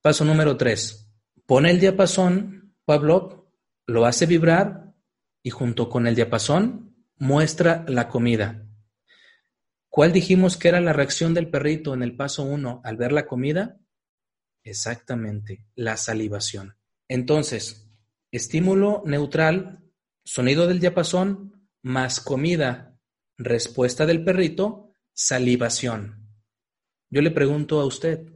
Paso 0.00 0.24
número 0.24 0.56
3. 0.56 1.12
Pone 1.44 1.70
el 1.70 1.80
diapasón, 1.80 2.74
Pavlov 2.86 3.44
lo 3.86 4.06
hace 4.06 4.24
vibrar 4.24 4.94
y 5.42 5.50
junto 5.50 5.90
con 5.90 6.06
el 6.06 6.14
diapasón 6.14 6.89
muestra 7.20 7.84
la 7.86 8.08
comida. 8.08 8.66
¿Cuál 9.90 10.10
dijimos 10.10 10.56
que 10.56 10.68
era 10.68 10.80
la 10.80 10.94
reacción 10.94 11.34
del 11.34 11.50
perrito 11.50 11.92
en 11.92 12.02
el 12.02 12.16
paso 12.16 12.42
1 12.44 12.80
al 12.82 12.96
ver 12.96 13.12
la 13.12 13.26
comida? 13.26 13.78
Exactamente, 14.64 15.66
la 15.74 15.98
salivación. 15.98 16.78
Entonces, 17.08 17.90
estímulo 18.32 19.02
neutral, 19.04 19.84
sonido 20.24 20.66
del 20.66 20.80
diapasón, 20.80 21.68
más 21.82 22.20
comida, 22.20 22.98
respuesta 23.36 24.06
del 24.06 24.24
perrito, 24.24 24.94
salivación. 25.12 26.26
Yo 27.10 27.20
le 27.20 27.30
pregunto 27.30 27.80
a 27.80 27.84
usted, 27.84 28.32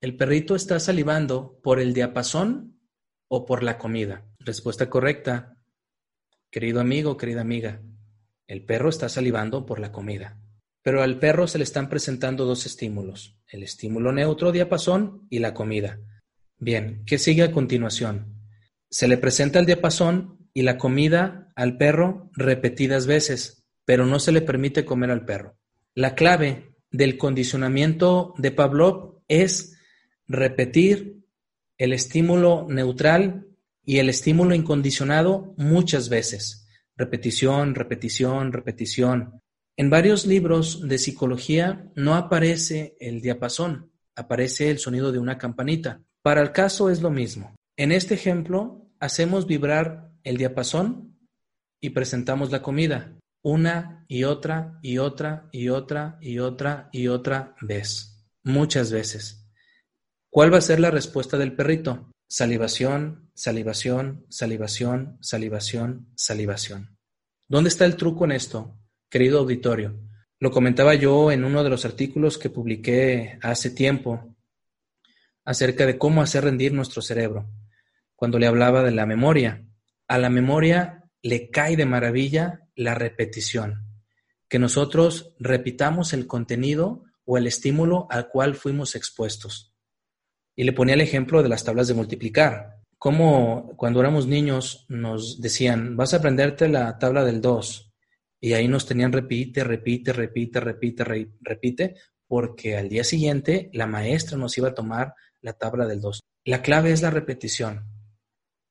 ¿el 0.00 0.16
perrito 0.16 0.56
está 0.56 0.80
salivando 0.80 1.60
por 1.62 1.78
el 1.78 1.94
diapasón 1.94 2.80
o 3.28 3.46
por 3.46 3.62
la 3.62 3.78
comida? 3.78 4.26
Respuesta 4.40 4.90
correcta. 4.90 5.56
Querido 6.50 6.80
amigo, 6.80 7.16
querida 7.16 7.40
amiga, 7.40 7.82
el 8.46 8.64
perro 8.64 8.88
está 8.88 9.08
salivando 9.08 9.66
por 9.66 9.80
la 9.80 9.92
comida. 9.92 10.38
Pero 10.82 11.02
al 11.02 11.18
perro 11.18 11.46
se 11.46 11.58
le 11.58 11.64
están 11.64 11.88
presentando 11.88 12.44
dos 12.44 12.66
estímulos, 12.66 13.38
el 13.48 13.62
estímulo 13.62 14.12
neutro 14.12 14.52
diapasón 14.52 15.26
y 15.30 15.38
la 15.38 15.54
comida. 15.54 15.98
Bien, 16.58 17.02
¿qué 17.06 17.18
sigue 17.18 17.42
a 17.42 17.52
continuación? 17.52 18.38
Se 18.90 19.08
le 19.08 19.16
presenta 19.16 19.58
el 19.58 19.66
diapasón 19.66 20.48
y 20.52 20.62
la 20.62 20.78
comida 20.78 21.52
al 21.56 21.78
perro 21.78 22.30
repetidas 22.34 23.06
veces, 23.06 23.64
pero 23.84 24.06
no 24.06 24.18
se 24.18 24.32
le 24.32 24.40
permite 24.40 24.84
comer 24.84 25.10
al 25.10 25.24
perro. 25.24 25.56
La 25.94 26.14
clave 26.14 26.74
del 26.90 27.18
condicionamiento 27.18 28.34
de 28.38 28.50
Pavlov 28.50 29.22
es 29.26 29.76
repetir 30.26 31.24
el 31.78 31.92
estímulo 31.92 32.66
neutral 32.68 33.46
y 33.84 33.98
el 33.98 34.08
estímulo 34.08 34.54
incondicionado 34.54 35.54
muchas 35.56 36.08
veces. 36.08 36.63
Repetición, 36.96 37.74
repetición, 37.74 38.52
repetición. 38.52 39.40
En 39.76 39.90
varios 39.90 40.26
libros 40.26 40.86
de 40.86 40.98
psicología 40.98 41.90
no 41.96 42.14
aparece 42.14 42.96
el 43.00 43.20
diapasón, 43.20 43.92
aparece 44.14 44.70
el 44.70 44.78
sonido 44.78 45.12
de 45.12 45.18
una 45.18 45.38
campanita. 45.38 46.02
Para 46.22 46.40
el 46.40 46.52
caso 46.52 46.90
es 46.90 47.02
lo 47.02 47.10
mismo. 47.10 47.54
En 47.76 47.92
este 47.92 48.14
ejemplo, 48.14 48.88
hacemos 49.00 49.46
vibrar 49.46 50.10
el 50.22 50.36
diapasón 50.36 51.18
y 51.80 51.90
presentamos 51.90 52.50
la 52.50 52.62
comida 52.62 53.18
una 53.44 54.06
y 54.08 54.24
otra 54.24 54.78
y 54.82 54.98
otra 54.98 55.48
y 55.52 55.68
otra 55.68 56.18
y 56.20 56.38
otra 56.38 56.88
y 56.92 57.08
otra 57.08 57.54
vez, 57.60 58.26
muchas 58.42 58.90
veces. 58.90 59.46
¿Cuál 60.30 60.52
va 60.52 60.58
a 60.58 60.62
ser 60.62 60.80
la 60.80 60.90
respuesta 60.90 61.36
del 61.36 61.54
perrito? 61.54 62.10
Salivación, 62.36 63.30
salivación, 63.34 64.26
salivación, 64.28 65.18
salivación, 65.20 66.08
salivación. 66.16 66.98
¿Dónde 67.46 67.68
está 67.68 67.84
el 67.84 67.94
truco 67.94 68.24
en 68.24 68.32
esto? 68.32 68.76
querido 69.08 69.38
auditorio. 69.38 70.00
Lo 70.40 70.50
comentaba 70.50 70.96
yo 70.96 71.30
en 71.30 71.44
uno 71.44 71.62
de 71.62 71.70
los 71.70 71.84
artículos 71.84 72.36
que 72.36 72.50
publiqué 72.50 73.38
hace 73.40 73.70
tiempo 73.70 74.34
acerca 75.44 75.86
de 75.86 75.96
cómo 75.96 76.22
hacer 76.22 76.42
rendir 76.42 76.72
nuestro 76.72 77.02
cerebro, 77.02 77.48
cuando 78.16 78.40
le 78.40 78.48
hablaba 78.48 78.82
de 78.82 78.90
la 78.90 79.06
memoria. 79.06 79.64
A 80.08 80.18
la 80.18 80.28
memoria 80.28 81.04
le 81.22 81.50
cae 81.50 81.76
de 81.76 81.86
maravilla 81.86 82.66
la 82.74 82.96
repetición, 82.96 83.86
que 84.48 84.58
nosotros 84.58 85.36
repitamos 85.38 86.12
el 86.12 86.26
contenido 86.26 87.04
o 87.24 87.38
el 87.38 87.46
estímulo 87.46 88.08
al 88.10 88.28
cual 88.28 88.56
fuimos 88.56 88.96
expuestos. 88.96 89.73
Y 90.56 90.64
le 90.64 90.72
ponía 90.72 90.94
el 90.94 91.00
ejemplo 91.00 91.42
de 91.42 91.48
las 91.48 91.64
tablas 91.64 91.88
de 91.88 91.94
multiplicar. 91.94 92.80
Como 92.98 93.74
cuando 93.76 94.00
éramos 94.00 94.26
niños 94.26 94.86
nos 94.88 95.40
decían, 95.40 95.96
vas 95.96 96.14
a 96.14 96.18
aprenderte 96.18 96.68
la 96.68 96.98
tabla 96.98 97.24
del 97.24 97.40
2, 97.40 97.92
y 98.44 98.52
ahí 98.52 98.68
nos 98.68 98.86
tenían 98.86 99.10
repite, 99.10 99.64
repite, 99.64 100.12
repite, 100.12 100.60
repite, 100.60 101.04
repite, 101.40 101.94
porque 102.26 102.76
al 102.76 102.90
día 102.90 103.02
siguiente 103.02 103.70
la 103.72 103.86
maestra 103.86 104.36
nos 104.36 104.58
iba 104.58 104.68
a 104.68 104.74
tomar 104.74 105.14
la 105.40 105.54
tabla 105.54 105.86
del 105.86 106.00
2. 106.02 106.20
La 106.44 106.60
clave 106.60 106.92
es 106.92 107.00
la 107.00 107.10
repetición. 107.10 107.86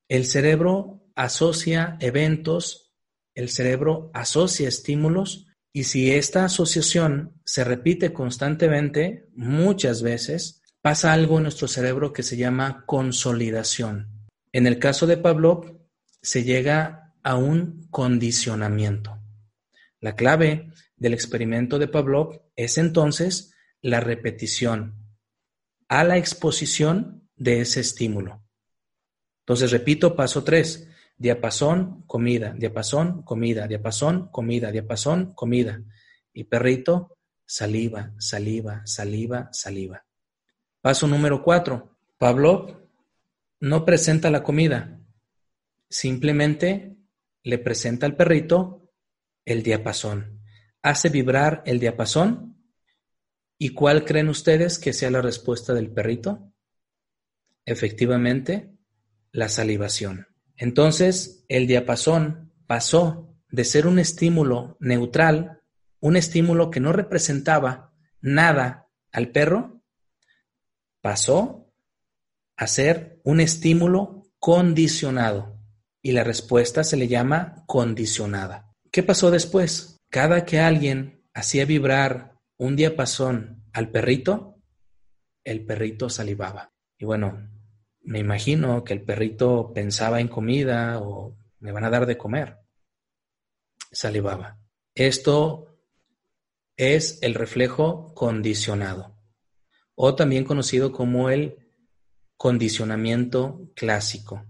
El 0.08 0.26
cerebro 0.26 1.08
asocia 1.15 1.98
eventos, 2.00 2.93
el 3.34 3.50
cerebro 3.50 4.12
asocia 4.13 4.67
estímulos 4.67 5.48
y 5.72 5.86
si 5.86 6.12
esta 6.12 6.46
asociación 6.46 7.41
se 7.46 7.63
repite 7.63 8.13
constantemente, 8.13 9.28
muchas 9.34 10.04
veces, 10.04 10.62
pasa 10.84 11.13
algo 11.13 11.38
en 11.38 11.43
nuestro 11.43 11.69
cerebro 11.69 12.12
que 12.12 12.24
se 12.24 12.36
llama 12.36 12.84
consolidación. 12.86 14.28
En 14.52 14.67
el 14.67 14.80
caso 14.80 15.08
de 15.08 15.15
Pavlov, 15.15 15.80
se 16.22 16.43
llega 16.43 17.15
a 17.24 17.38
un 17.38 17.88
condicionamiento. 17.89 19.17
La 20.02 20.17
clave 20.17 20.74
del 20.98 21.13
experimento 21.13 21.80
de 21.80 21.88
Pavlov 21.88 22.41
es 22.58 22.78
entonces 22.78 23.56
la 23.82 24.02
repetición 24.02 24.96
a 25.88 26.04
la 26.04 26.17
exposición 26.17 27.30
de 27.38 27.62
ese 27.62 27.80
estímulo. 27.80 28.43
Entonces, 29.43 29.72
repito, 29.72 30.17
paso 30.17 30.43
tres, 30.43 30.89
diapasón, 31.17 32.04
comida, 32.08 32.54
diapasón, 32.58 33.24
comida, 33.24 33.67
diapasón, 33.69 34.28
comida, 34.34 34.69
diapasón, 34.69 35.34
comida. 35.34 35.82
Y 36.34 36.43
perrito, 36.43 37.19
saliva, 37.46 38.12
saliva, 38.17 38.82
saliva, 38.86 39.48
saliva. 39.54 40.04
Paso 40.84 41.08
número 41.08 41.41
cuatro, 41.41 41.98
Pavlov 42.17 42.76
no 43.62 43.86
presenta 43.86 44.30
la 44.30 44.43
comida, 44.43 45.00
simplemente 45.89 46.98
le 47.41 47.58
presenta 47.58 48.06
al 48.06 48.17
perrito 48.17 48.91
el 49.46 49.63
diapasón. 49.63 50.41
Hace 50.82 51.08
vibrar 51.08 51.63
el 51.65 51.80
diapasón. 51.80 52.62
¿Y 53.58 53.69
cuál 53.69 54.04
creen 54.04 54.28
ustedes 54.28 54.78
que 54.78 54.91
sea 54.91 55.10
la 55.10 55.22
respuesta 55.22 55.74
del 55.74 55.89
perrito? 55.89 56.52
Efectivamente, 57.63 58.76
la 59.32 59.48
salivación. 59.48 60.28
Entonces, 60.58 61.46
el 61.48 61.65
diapasón 61.65 62.52
pasó 62.67 63.34
de 63.50 63.63
ser 63.63 63.88
un 63.88 64.00
estímulo 64.00 64.76
neutral, 64.82 65.62
un 66.02 66.17
estímulo 66.17 66.72
que 66.72 66.82
no 66.82 66.91
representaba 66.91 67.93
nada 68.19 68.89
al 69.13 69.32
perro, 69.32 69.72
pasó 71.04 71.70
a 72.56 72.66
ser 72.66 73.20
un 73.26 73.42
estímulo 73.42 74.24
condicionado. 74.39 75.60
Y 76.02 76.13
la 76.13 76.24
respuesta 76.24 76.84
se 76.86 76.96
le 76.96 77.10
llama 77.10 77.63
condicionada. 77.68 78.74
¿Qué 78.89 79.04
pasó 79.04 79.30
después? 79.30 79.98
Cada 80.10 80.46
que 80.46 80.60
alguien 80.60 81.26
hacía 81.34 81.66
vibrar 81.66 82.39
un 82.58 82.78
diapasón 82.78 83.66
al 83.74 83.89
perrito, 83.89 84.62
el 85.44 85.66
perrito 85.66 86.10
salivaba. 86.10 86.74
Y 86.98 87.04
bueno, 87.04 87.50
me 88.02 88.20
imagino 88.20 88.86
que 88.86 88.94
el 88.94 89.04
perrito 89.04 89.74
pensaba 89.74 90.22
en 90.22 90.30
comida 90.30 91.02
o 91.02 91.38
me 91.60 91.74
van 91.74 91.84
a 91.84 91.89
dar 91.89 92.06
de 92.06 92.18
comer. 92.18 92.60
Salivaba. 93.92 94.58
Esto 94.96 95.80
es 96.78 97.20
el 97.22 97.34
reflejo 97.34 98.13
condicionado 98.13 99.12
o 99.95 100.15
también 100.15 100.43
conocido 100.43 100.91
como 100.91 101.29
el 101.29 101.58
condicionamiento 102.38 103.71
clásico. 103.75 104.45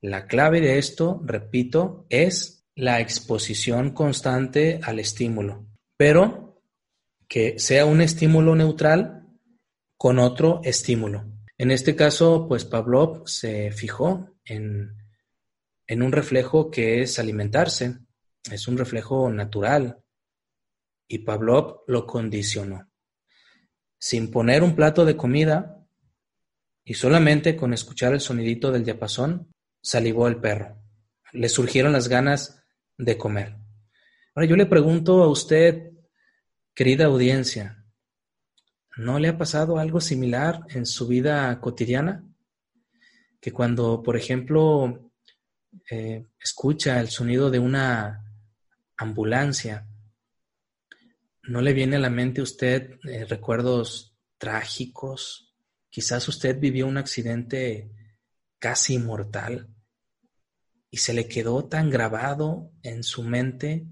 La 0.00 0.26
clave 0.26 0.60
de 0.60 0.78
esto, 0.78 1.20
repito, 1.24 2.06
es 2.08 2.66
la 2.74 3.00
exposición 3.00 3.90
constante 3.90 4.80
al 4.82 4.98
estímulo, 4.98 5.66
pero 5.96 6.62
que 7.28 7.58
sea 7.58 7.86
un 7.86 8.00
estímulo 8.00 8.54
neutral 8.54 9.26
con 9.96 10.18
otro 10.18 10.60
estímulo. 10.64 11.24
En 11.56 11.70
este 11.70 11.94
caso, 11.94 12.46
pues 12.48 12.64
Pavlov 12.64 13.28
se 13.28 13.70
fijó 13.70 14.36
en, 14.44 14.96
en 15.86 16.02
un 16.02 16.12
reflejo 16.12 16.70
que 16.70 17.02
es 17.02 17.18
alimentarse, 17.18 17.98
es 18.50 18.66
un 18.66 18.76
reflejo 18.76 19.30
natural, 19.30 20.02
y 21.06 21.18
Pavlov 21.18 21.84
lo 21.86 22.06
condicionó. 22.06 22.91
Sin 24.02 24.32
poner 24.32 24.64
un 24.64 24.74
plato 24.74 25.04
de 25.04 25.16
comida 25.16 25.86
y 26.84 26.94
solamente 26.94 27.54
con 27.54 27.72
escuchar 27.72 28.12
el 28.12 28.20
sonidito 28.20 28.72
del 28.72 28.84
diapasón, 28.84 29.54
salivó 29.80 30.26
el 30.26 30.40
perro. 30.40 30.76
Le 31.30 31.48
surgieron 31.48 31.92
las 31.92 32.08
ganas 32.08 32.64
de 32.98 33.16
comer. 33.16 33.58
Ahora 34.34 34.48
yo 34.48 34.56
le 34.56 34.66
pregunto 34.66 35.22
a 35.22 35.28
usted, 35.28 35.92
querida 36.74 37.04
audiencia, 37.04 37.86
¿no 38.96 39.20
le 39.20 39.28
ha 39.28 39.38
pasado 39.38 39.78
algo 39.78 40.00
similar 40.00 40.62
en 40.70 40.84
su 40.84 41.06
vida 41.06 41.60
cotidiana? 41.60 42.24
Que 43.40 43.52
cuando, 43.52 44.02
por 44.02 44.16
ejemplo, 44.16 45.12
eh, 45.88 46.26
escucha 46.42 46.98
el 46.98 47.06
sonido 47.06 47.52
de 47.52 47.60
una 47.60 48.24
ambulancia, 48.96 49.86
¿no 51.44 51.60
le 51.60 51.72
viene 51.72 51.96
a 51.96 52.00
la 52.00 52.10
mente 52.10 52.40
a 52.40 52.44
usted 52.44 52.98
eh, 53.04 53.24
recuerdos 53.24 54.16
trágicos? 54.38 55.54
Quizás 55.90 56.26
usted 56.28 56.58
vivió 56.58 56.86
un 56.86 56.96
accidente 56.96 57.90
casi 58.58 58.98
mortal 58.98 59.68
y 60.90 60.98
se 60.98 61.14
le 61.14 61.26
quedó 61.26 61.64
tan 61.64 61.90
grabado 61.90 62.70
en 62.82 63.02
su 63.02 63.22
mente 63.22 63.86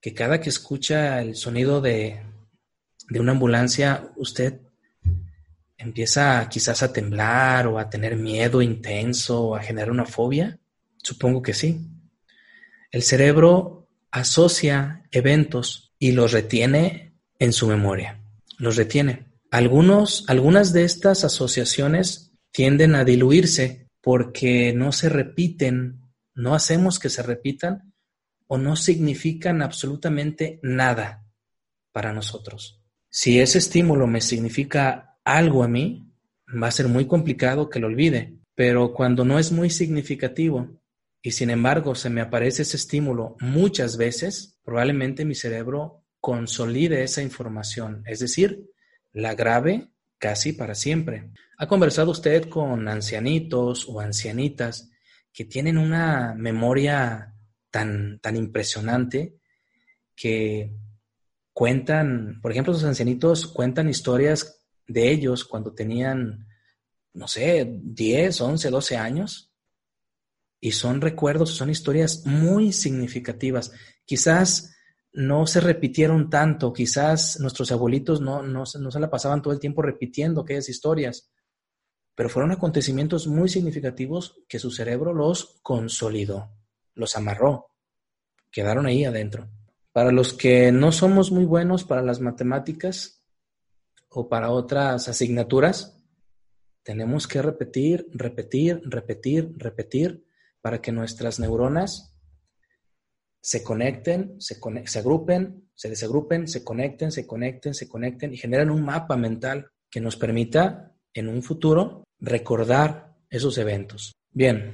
que 0.00 0.14
cada 0.14 0.40
que 0.40 0.50
escucha 0.50 1.20
el 1.20 1.34
sonido 1.34 1.80
de, 1.80 2.22
de 3.08 3.20
una 3.20 3.32
ambulancia, 3.32 4.12
usted 4.16 4.60
empieza 5.76 6.48
quizás 6.48 6.82
a 6.82 6.92
temblar 6.92 7.66
o 7.66 7.78
a 7.78 7.90
tener 7.90 8.16
miedo 8.16 8.62
intenso 8.62 9.42
o 9.42 9.56
a 9.56 9.62
generar 9.62 9.90
una 9.90 10.04
fobia? 10.04 10.58
Supongo 10.98 11.42
que 11.42 11.54
sí. 11.54 11.80
El 12.90 13.02
cerebro 13.02 13.88
asocia 14.10 15.06
eventos 15.10 15.83
y 15.98 16.12
los 16.12 16.32
retiene 16.32 17.14
en 17.38 17.52
su 17.52 17.66
memoria. 17.66 18.22
Los 18.58 18.76
retiene. 18.76 19.32
Algunos, 19.50 20.24
algunas 20.28 20.72
de 20.72 20.84
estas 20.84 21.24
asociaciones 21.24 22.32
tienden 22.50 22.94
a 22.94 23.04
diluirse 23.04 23.88
porque 24.00 24.72
no 24.72 24.92
se 24.92 25.08
repiten 25.08 26.04
no 26.34 26.54
hacemos 26.54 26.98
que 26.98 27.10
se 27.10 27.22
repitan 27.22 27.92
o 28.46 28.58
no 28.58 28.76
significan 28.76 29.62
absolutamente 29.62 30.58
nada 30.62 31.24
para 31.92 32.12
nosotros. 32.12 32.82
Si 33.08 33.40
ese 33.40 33.58
estímulo 33.58 34.06
me 34.06 34.20
significa 34.20 35.18
algo 35.24 35.62
a 35.62 35.68
mí, 35.68 36.10
va 36.60 36.66
a 36.66 36.72
ser 36.72 36.88
muy 36.88 37.06
complicado 37.06 37.70
que 37.70 37.78
lo 37.78 37.86
olvide, 37.86 38.40
pero 38.54 38.92
cuando 38.92 39.24
no 39.24 39.38
es 39.38 39.52
muy 39.52 39.70
significativo 39.70 40.80
y 41.26 41.30
sin 41.30 41.48
embargo 41.48 41.94
se 41.94 42.10
me 42.10 42.20
aparece 42.20 42.62
ese 42.62 42.76
estímulo 42.76 43.36
muchas 43.40 43.96
veces, 43.96 44.60
probablemente 44.62 45.24
mi 45.24 45.34
cerebro 45.34 46.04
consolide 46.20 47.02
esa 47.02 47.22
información, 47.22 48.02
es 48.06 48.18
decir, 48.18 48.70
la 49.10 49.34
grabe 49.34 49.88
casi 50.18 50.52
para 50.52 50.74
siempre. 50.74 51.30
¿Ha 51.56 51.66
conversado 51.66 52.10
usted 52.10 52.50
con 52.50 52.88
ancianitos 52.88 53.88
o 53.88 54.00
ancianitas 54.00 54.90
que 55.32 55.46
tienen 55.46 55.78
una 55.78 56.34
memoria 56.36 57.34
tan, 57.70 58.18
tan 58.20 58.36
impresionante 58.36 59.38
que 60.14 60.76
cuentan, 61.54 62.38
por 62.42 62.52
ejemplo, 62.52 62.74
los 62.74 62.84
ancianitos 62.84 63.46
cuentan 63.46 63.88
historias 63.88 64.62
de 64.86 65.10
ellos 65.10 65.46
cuando 65.46 65.72
tenían, 65.72 66.46
no 67.14 67.28
sé, 67.28 67.66
10, 67.82 68.40
11, 68.42 68.68
12 68.68 68.96
años. 68.98 69.53
Y 70.64 70.72
son 70.72 71.02
recuerdos, 71.02 71.50
son 71.50 71.68
historias 71.68 72.24
muy 72.24 72.72
significativas. 72.72 73.70
Quizás 74.06 74.74
no 75.12 75.46
se 75.46 75.60
repitieron 75.60 76.30
tanto, 76.30 76.72
quizás 76.72 77.38
nuestros 77.38 77.70
abuelitos 77.70 78.22
no, 78.22 78.42
no, 78.42 78.64
no 78.80 78.90
se 78.90 78.98
la 78.98 79.10
pasaban 79.10 79.42
todo 79.42 79.52
el 79.52 79.60
tiempo 79.60 79.82
repitiendo 79.82 80.40
aquellas 80.40 80.70
historias, 80.70 81.30
pero 82.14 82.30
fueron 82.30 82.50
acontecimientos 82.50 83.26
muy 83.26 83.50
significativos 83.50 84.40
que 84.48 84.58
su 84.58 84.70
cerebro 84.70 85.12
los 85.12 85.60
consolidó, 85.60 86.56
los 86.94 87.14
amarró, 87.14 87.66
quedaron 88.50 88.86
ahí 88.86 89.04
adentro. 89.04 89.50
Para 89.92 90.12
los 90.12 90.32
que 90.32 90.72
no 90.72 90.92
somos 90.92 91.30
muy 91.30 91.44
buenos 91.44 91.84
para 91.84 92.00
las 92.00 92.20
matemáticas 92.22 93.22
o 94.08 94.30
para 94.30 94.50
otras 94.50 95.08
asignaturas, 95.08 96.02
tenemos 96.82 97.28
que 97.28 97.42
repetir, 97.42 98.06
repetir, 98.14 98.80
repetir, 98.86 99.52
repetir 99.58 100.24
para 100.64 100.80
que 100.80 100.92
nuestras 100.92 101.38
neuronas 101.40 102.16
se 103.42 103.62
conecten, 103.62 104.36
se, 104.38 104.54
agrupen, 104.98 105.68
se 105.74 105.90
desagrupen, 105.90 106.48
se 106.48 106.64
conecten, 106.64 107.12
se 107.12 107.26
conecten, 107.26 107.74
se 107.74 107.86
conecten 107.86 108.32
y 108.32 108.38
generen 108.38 108.70
un 108.70 108.82
mapa 108.82 109.14
mental 109.18 109.68
que 109.90 110.00
nos 110.00 110.16
permita 110.16 110.94
en 111.12 111.28
un 111.28 111.42
futuro 111.42 112.04
recordar 112.18 113.14
esos 113.28 113.58
eventos. 113.58 114.14
Bien, 114.32 114.72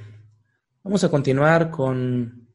vamos 0.81 1.03
a 1.03 1.09
continuar 1.09 1.69
con, 1.69 2.47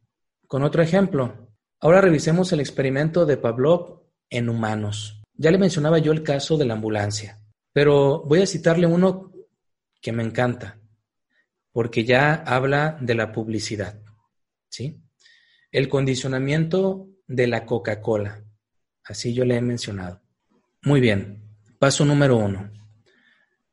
con 0.46 0.62
otro 0.62 0.83
ejemplo. 0.83 1.51
Ahora 1.81 2.01
revisemos 2.01 2.51
el 2.55 2.61
experimento 2.61 3.27
de 3.27 3.37
Pavlov 3.37 4.01
en 4.31 4.49
humanos. 4.49 5.20
Ya 5.35 5.51
le 5.51 5.59
mencionaba 5.59 5.99
yo 5.99 6.12
el 6.12 6.22
caso 6.22 6.57
de 6.57 6.64
la 6.64 6.72
ambulancia, 6.72 7.38
pero 7.75 8.22
voy 8.22 8.40
a 8.40 8.46
citarle 8.46 8.87
uno 8.87 9.31
que 10.01 10.12
me 10.12 10.22
encanta, 10.22 10.81
porque 11.76 12.06
ya 12.06 12.36
habla 12.46 12.96
de 13.02 13.14
la 13.14 13.32
publicidad. 13.32 14.00
¿sí? 14.70 14.98
El 15.70 15.90
condicionamiento 15.90 17.10
de 17.26 17.48
la 17.48 17.66
Coca-Cola. 17.66 18.42
Así 19.04 19.34
yo 19.34 19.44
le 19.44 19.56
he 19.56 19.60
mencionado. 19.60 20.22
Muy 20.84 21.02
bien. 21.02 21.42
Paso 21.78 22.06
número 22.06 22.38
uno. 22.38 22.72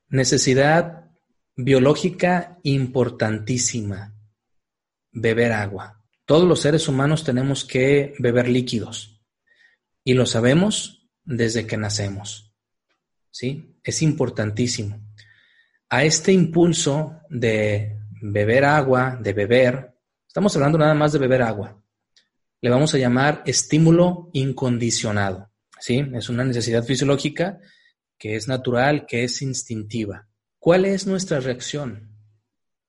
Necesidad 0.09 1.11
biológica 1.55 2.59
importantísima, 2.63 4.13
beber 5.13 5.53
agua. 5.53 6.03
Todos 6.25 6.45
los 6.45 6.59
seres 6.59 6.89
humanos 6.89 7.23
tenemos 7.23 7.63
que 7.63 8.15
beber 8.19 8.49
líquidos 8.49 9.23
y 10.03 10.13
lo 10.13 10.25
sabemos 10.25 11.09
desde 11.23 11.65
que 11.65 11.77
nacemos. 11.77 12.53
¿Sí? 13.31 13.77
Es 13.81 14.01
importantísimo. 14.01 15.02
A 15.93 16.03
este 16.03 16.32
impulso 16.32 17.21
de 17.29 17.99
beber 18.19 18.65
agua, 18.65 19.15
de 19.21 19.32
beber, 19.32 19.93
estamos 20.27 20.56
hablando 20.56 20.79
nada 20.79 20.95
más 20.95 21.13
de 21.13 21.19
beber 21.19 21.43
agua. 21.43 21.79
Le 22.62 22.71
vamos 22.71 22.95
a 22.95 22.97
llamar 22.97 23.43
estímulo 23.45 24.32
incondicionado. 24.34 25.51
¿Sí? 25.79 26.03
Es 26.15 26.29
una 26.29 26.45
necesidad 26.45 26.84
fisiológica 26.84 27.60
que 28.17 28.36
es 28.36 28.47
natural, 28.47 29.06
que 29.06 29.23
es 29.23 29.43
instintiva. 29.43 30.27
¿Cuál 30.58 30.86
es 30.86 31.06
nuestra 31.06 31.39
reacción? 31.39 32.17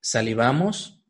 Salivamos, 0.00 1.02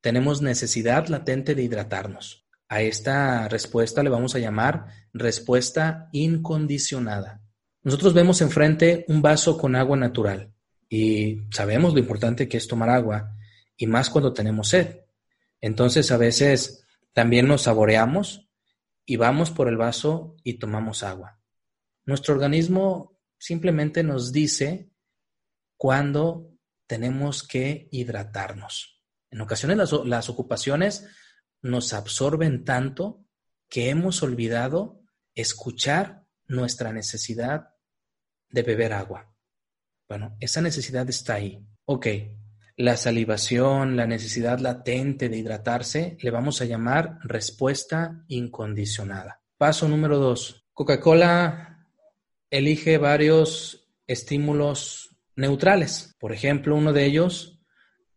tenemos 0.00 0.42
necesidad 0.42 1.08
latente 1.08 1.56
de 1.56 1.64
hidratarnos. 1.64 2.46
A 2.68 2.82
esta 2.82 3.48
respuesta 3.48 4.04
le 4.04 4.10
vamos 4.10 4.36
a 4.36 4.38
llamar 4.38 4.86
respuesta 5.12 6.08
incondicionada. 6.12 7.42
Nosotros 7.82 8.14
vemos 8.14 8.40
enfrente 8.42 9.04
un 9.08 9.22
vaso 9.22 9.58
con 9.58 9.74
agua 9.74 9.96
natural 9.96 10.52
y 10.88 11.42
sabemos 11.50 11.92
lo 11.92 11.98
importante 11.98 12.48
que 12.48 12.56
es 12.56 12.68
tomar 12.68 12.90
agua 12.90 13.34
y 13.76 13.86
más 13.86 14.10
cuando 14.10 14.32
tenemos 14.32 14.68
sed. 14.68 15.00
Entonces 15.60 16.10
a 16.12 16.16
veces 16.16 16.84
también 17.12 17.48
nos 17.48 17.62
saboreamos 17.62 18.48
y 19.04 19.16
vamos 19.16 19.50
por 19.50 19.68
el 19.68 19.76
vaso 19.76 20.36
y 20.42 20.54
tomamos 20.54 21.02
agua. 21.02 21.40
Nuestro 22.04 22.34
organismo 22.34 23.18
simplemente 23.38 24.02
nos 24.02 24.32
dice 24.32 24.90
cuándo 25.76 26.52
tenemos 26.86 27.42
que 27.42 27.88
hidratarnos. 27.90 29.02
En 29.30 29.40
ocasiones 29.40 29.76
las, 30.04 30.28
ocupaciones 30.28 31.06
nos 31.62 31.92
absorben 31.92 32.64
tanto 32.64 33.24
que 33.68 33.90
hemos 33.90 34.22
olvidado 34.22 35.00
escuchar 35.34 36.24
nuestra 36.46 36.92
necesidad 36.92 37.70
de 38.48 38.62
beber 38.62 38.92
agua. 38.92 39.35
Bueno, 40.08 40.36
esa 40.40 40.60
necesidad 40.60 41.08
está 41.08 41.34
ahí. 41.34 41.64
Ok, 41.84 42.06
la 42.76 42.96
salivación, 42.96 43.96
la 43.96 44.06
necesidad 44.06 44.58
latente 44.58 45.28
de 45.28 45.38
hidratarse, 45.38 46.16
le 46.20 46.30
vamos 46.30 46.60
a 46.60 46.64
llamar 46.64 47.18
respuesta 47.22 48.24
incondicionada. 48.28 49.40
Paso 49.56 49.88
número 49.88 50.18
dos. 50.18 50.66
Coca-Cola 50.74 51.88
elige 52.50 52.98
varios 52.98 53.88
estímulos 54.06 55.16
neutrales. 55.34 56.14
Por 56.18 56.32
ejemplo, 56.32 56.76
uno 56.76 56.92
de 56.92 57.06
ellos, 57.06 57.60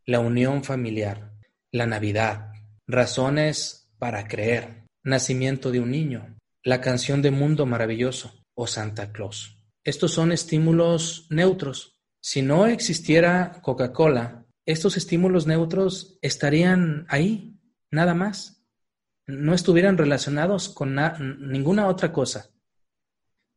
la 0.05 0.19
unión 0.19 0.63
familiar, 0.63 1.31
la 1.71 1.85
Navidad, 1.85 2.51
razones 2.85 3.89
para 3.97 4.27
creer, 4.27 4.85
nacimiento 5.03 5.71
de 5.71 5.79
un 5.79 5.91
niño, 5.91 6.37
la 6.63 6.81
canción 6.81 7.21
de 7.21 7.31
Mundo 7.31 7.65
Maravilloso 7.65 8.45
o 8.53 8.67
Santa 8.67 9.11
Claus. 9.11 9.58
Estos 9.89 10.11
son 10.11 10.31
estímulos 10.31 11.27
neutros. 11.29 11.97
Si 12.21 12.41
no 12.41 12.67
existiera 12.67 13.59
Coca-Cola, 13.61 14.45
estos 14.65 14.97
estímulos 14.97 15.47
neutros 15.47 16.17
estarían 16.21 17.05
ahí, 17.09 17.59
nada 17.91 18.13
más. 18.13 18.63
No 19.25 19.53
estuvieran 19.53 19.97
relacionados 19.97 20.69
con 20.69 20.95
ninguna 21.51 21.87
otra 21.87 22.11
cosa 22.11 22.49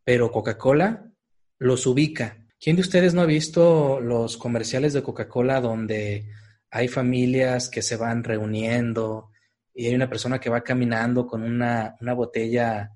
pero 0.04 0.30
Coca-Cola 0.32 1.10
los 1.58 1.86
ubica. 1.86 2.44
¿Quién 2.60 2.76
de 2.76 2.82
ustedes 2.82 3.14
no 3.14 3.22
ha 3.22 3.26
visto 3.26 4.00
los 4.00 4.36
comerciales 4.36 4.92
de 4.92 5.02
Coca-Cola 5.02 5.60
donde 5.60 6.28
hay 6.70 6.88
familias 6.88 7.68
que 7.68 7.82
se 7.82 7.96
van 7.96 8.24
reuniendo 8.24 9.30
y 9.74 9.86
hay 9.86 9.94
una 9.94 10.08
persona 10.08 10.38
que 10.38 10.50
va 10.50 10.62
caminando 10.62 11.26
con 11.26 11.42
una, 11.42 11.96
botella 12.14 12.92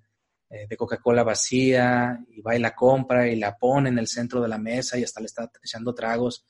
eh, 0.49 0.67
de 0.69 0.77
Coca-Cola 0.77 1.23
vacía 1.23 2.19
y 2.29 2.41
va 2.41 2.57
y 2.57 2.59
la 2.59 2.75
compra 2.75 3.29
y 3.29 3.37
la 3.37 3.57
pone 3.57 3.89
en 3.89 3.99
el 3.99 4.07
centro 4.07 4.41
de 4.41 4.49
la 4.49 4.59
mesa 4.59 4.99
y 4.99 5.05
hasta 5.05 5.21
le 5.21 5.27
está 5.27 5.51
echando 5.63 5.95
tragos? 5.95 6.47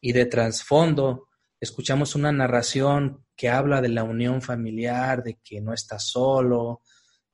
Y 0.00 0.12
de 0.12 0.26
trasfondo 0.26 1.28
escuchamos 1.60 2.14
una 2.14 2.32
narración 2.32 3.24
que 3.36 3.48
habla 3.48 3.80
de 3.80 3.88
la 3.88 4.04
unión 4.04 4.42
familiar, 4.42 5.22
de 5.22 5.38
que 5.42 5.60
no 5.60 5.72
está 5.72 5.98
solo, 5.98 6.82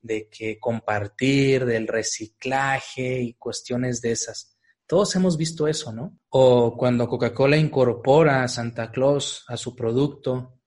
de 0.00 0.28
que 0.28 0.59
compartir, 0.59 1.64
del 1.64 1.87
reciclaje 1.88 3.20
y 3.20 3.35
cuestiones 3.35 4.00
de 4.00 4.12
esas. 4.12 4.59
Todos 4.87 5.16
hemos 5.16 5.37
visto 5.38 5.66
eso, 5.66 5.92
¿no? 5.92 6.18
O 6.28 6.76
cuando 6.76 7.09
Coca-Cola 7.09 7.57
incorpora 7.57 8.42
a 8.42 8.48
Santa 8.48 8.90
Claus 8.90 9.44
a 9.48 9.57
su 9.57 9.74
producto, 9.74 10.61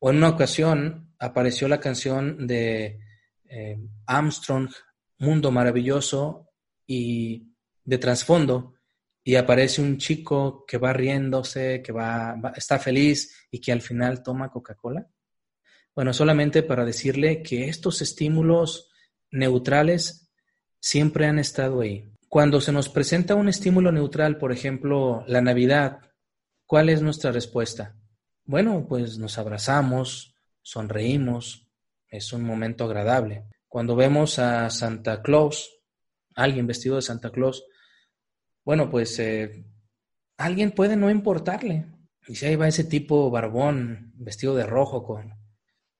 O 0.00 0.10
en 0.10 0.18
una 0.18 0.28
ocasión 0.30 1.14
apareció 1.18 1.66
la 1.66 1.80
canción 1.80 2.46
de 2.46 2.98
eh, 3.54 3.78
Armstrong, 4.06 4.68
Mundo 5.18 5.52
Maravilloso, 5.52 6.50
y 6.86 7.54
de 7.84 7.98
trasfondo, 7.98 8.74
y 9.22 9.36
aparece 9.36 9.80
un 9.80 9.96
chico 9.98 10.64
que 10.66 10.76
va 10.76 10.92
riéndose, 10.92 11.82
que 11.82 11.92
va, 11.92 12.36
está 12.56 12.78
feliz 12.78 13.46
y 13.50 13.60
que 13.60 13.72
al 13.72 13.80
final 13.80 14.22
toma 14.22 14.50
Coca-Cola. 14.50 15.06
Bueno, 15.94 16.12
solamente 16.12 16.62
para 16.62 16.84
decirle 16.84 17.42
que 17.42 17.68
estos 17.68 18.02
estímulos 18.02 18.90
neutrales 19.30 20.30
siempre 20.80 21.26
han 21.26 21.38
estado 21.38 21.80
ahí. 21.80 22.10
Cuando 22.28 22.60
se 22.60 22.72
nos 22.72 22.88
presenta 22.88 23.36
un 23.36 23.48
estímulo 23.48 23.92
neutral, 23.92 24.36
por 24.36 24.52
ejemplo, 24.52 25.24
la 25.28 25.40
Navidad, 25.40 26.00
¿cuál 26.66 26.88
es 26.88 27.00
nuestra 27.00 27.30
respuesta? 27.30 27.96
Bueno, 28.44 28.86
pues 28.88 29.18
nos 29.18 29.38
abrazamos, 29.38 30.34
sonreímos, 30.60 31.63
es 32.16 32.32
un 32.32 32.44
momento 32.44 32.84
agradable. 32.84 33.44
Cuando 33.68 33.96
vemos 33.96 34.38
a 34.38 34.70
Santa 34.70 35.20
Claus, 35.22 35.80
alguien 36.36 36.66
vestido 36.66 36.96
de 36.96 37.02
Santa 37.02 37.30
Claus, 37.30 37.64
bueno, 38.64 38.88
pues 38.88 39.18
eh, 39.18 39.64
alguien 40.36 40.72
puede 40.72 40.96
no 40.96 41.10
importarle. 41.10 41.86
Y 42.26 42.36
si 42.36 42.46
ahí 42.46 42.56
va 42.56 42.68
ese 42.68 42.84
tipo 42.84 43.30
barbón, 43.30 44.12
vestido 44.14 44.54
de 44.54 44.64
rojo, 44.64 45.02
con, 45.02 45.34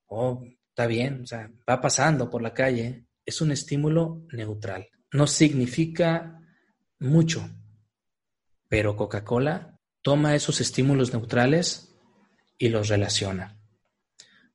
oh, 0.07 0.43
está 0.69 0.87
bien, 0.87 1.21
o 1.23 1.25
sea, 1.27 1.51
va 1.69 1.81
pasando 1.81 2.29
por 2.29 2.41
la 2.41 2.53
calle, 2.53 3.07
es 3.25 3.41
un 3.41 3.51
estímulo 3.51 4.25
neutral. 4.31 4.87
No 5.11 5.27
significa 5.27 6.39
mucho, 6.99 7.47
pero 8.67 8.95
Coca-Cola 8.95 9.79
toma 10.01 10.35
esos 10.35 10.61
estímulos 10.61 11.13
neutrales 11.13 11.95
y 12.57 12.69
los 12.69 12.87
relaciona. 12.87 13.54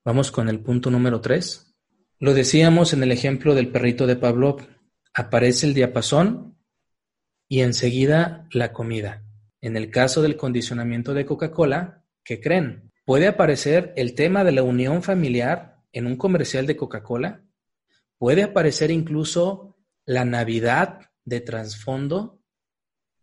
Vamos 0.02 0.30
con 0.30 0.48
el 0.48 0.60
punto 0.60 0.90
número 0.90 1.20
tres. 1.20 1.74
Lo 2.18 2.32
decíamos 2.32 2.94
en 2.94 3.02
el 3.02 3.12
ejemplo 3.12 3.54
del 3.54 3.70
perrito 3.70 4.06
de 4.06 4.16
Pavlov. 4.16 4.66
Aparece 5.12 5.66
el 5.66 5.74
diapasón 5.74 6.58
y 7.48 7.60
enseguida 7.60 8.46
la 8.50 8.72
comida. 8.72 9.26
En 9.60 9.76
el 9.76 9.90
caso 9.90 10.22
del 10.22 10.38
condicionamiento 10.38 11.12
de 11.12 11.26
Coca-Cola, 11.26 12.02
¿qué 12.24 12.40
creen? 12.40 12.90
Puede 13.04 13.26
aparecer 13.26 13.92
el 13.94 14.14
tema 14.14 14.42
de 14.42 14.52
la 14.52 14.62
unión 14.62 15.02
familiar 15.02 15.82
en 15.92 16.06
un 16.06 16.16
comercial 16.16 16.66
de 16.66 16.76
Coca-Cola. 16.76 17.44
Puede 18.16 18.42
aparecer 18.42 18.90
incluso 18.90 19.76
la 20.06 20.24
Navidad 20.24 21.10
de 21.26 21.42
trasfondo. 21.42 22.40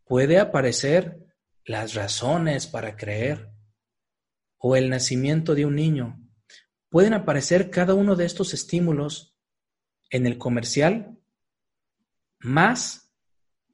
Puede 0.06 0.38
aparecer 0.38 1.26
las 1.66 1.96
razones 1.96 2.68
para 2.68 2.96
creer 2.96 3.50
o 4.60 4.76
el 4.76 4.92
nacimiento 4.92 5.56
de 5.56 5.66
un 5.66 5.76
niño. 5.76 6.27
Pueden 6.98 7.14
aparecer 7.14 7.70
cada 7.70 7.94
uno 7.94 8.16
de 8.16 8.26
estos 8.26 8.56
estímulos 8.56 9.38
en 10.10 10.26
el 10.26 10.40
comercial 10.40 11.16
más 12.40 13.14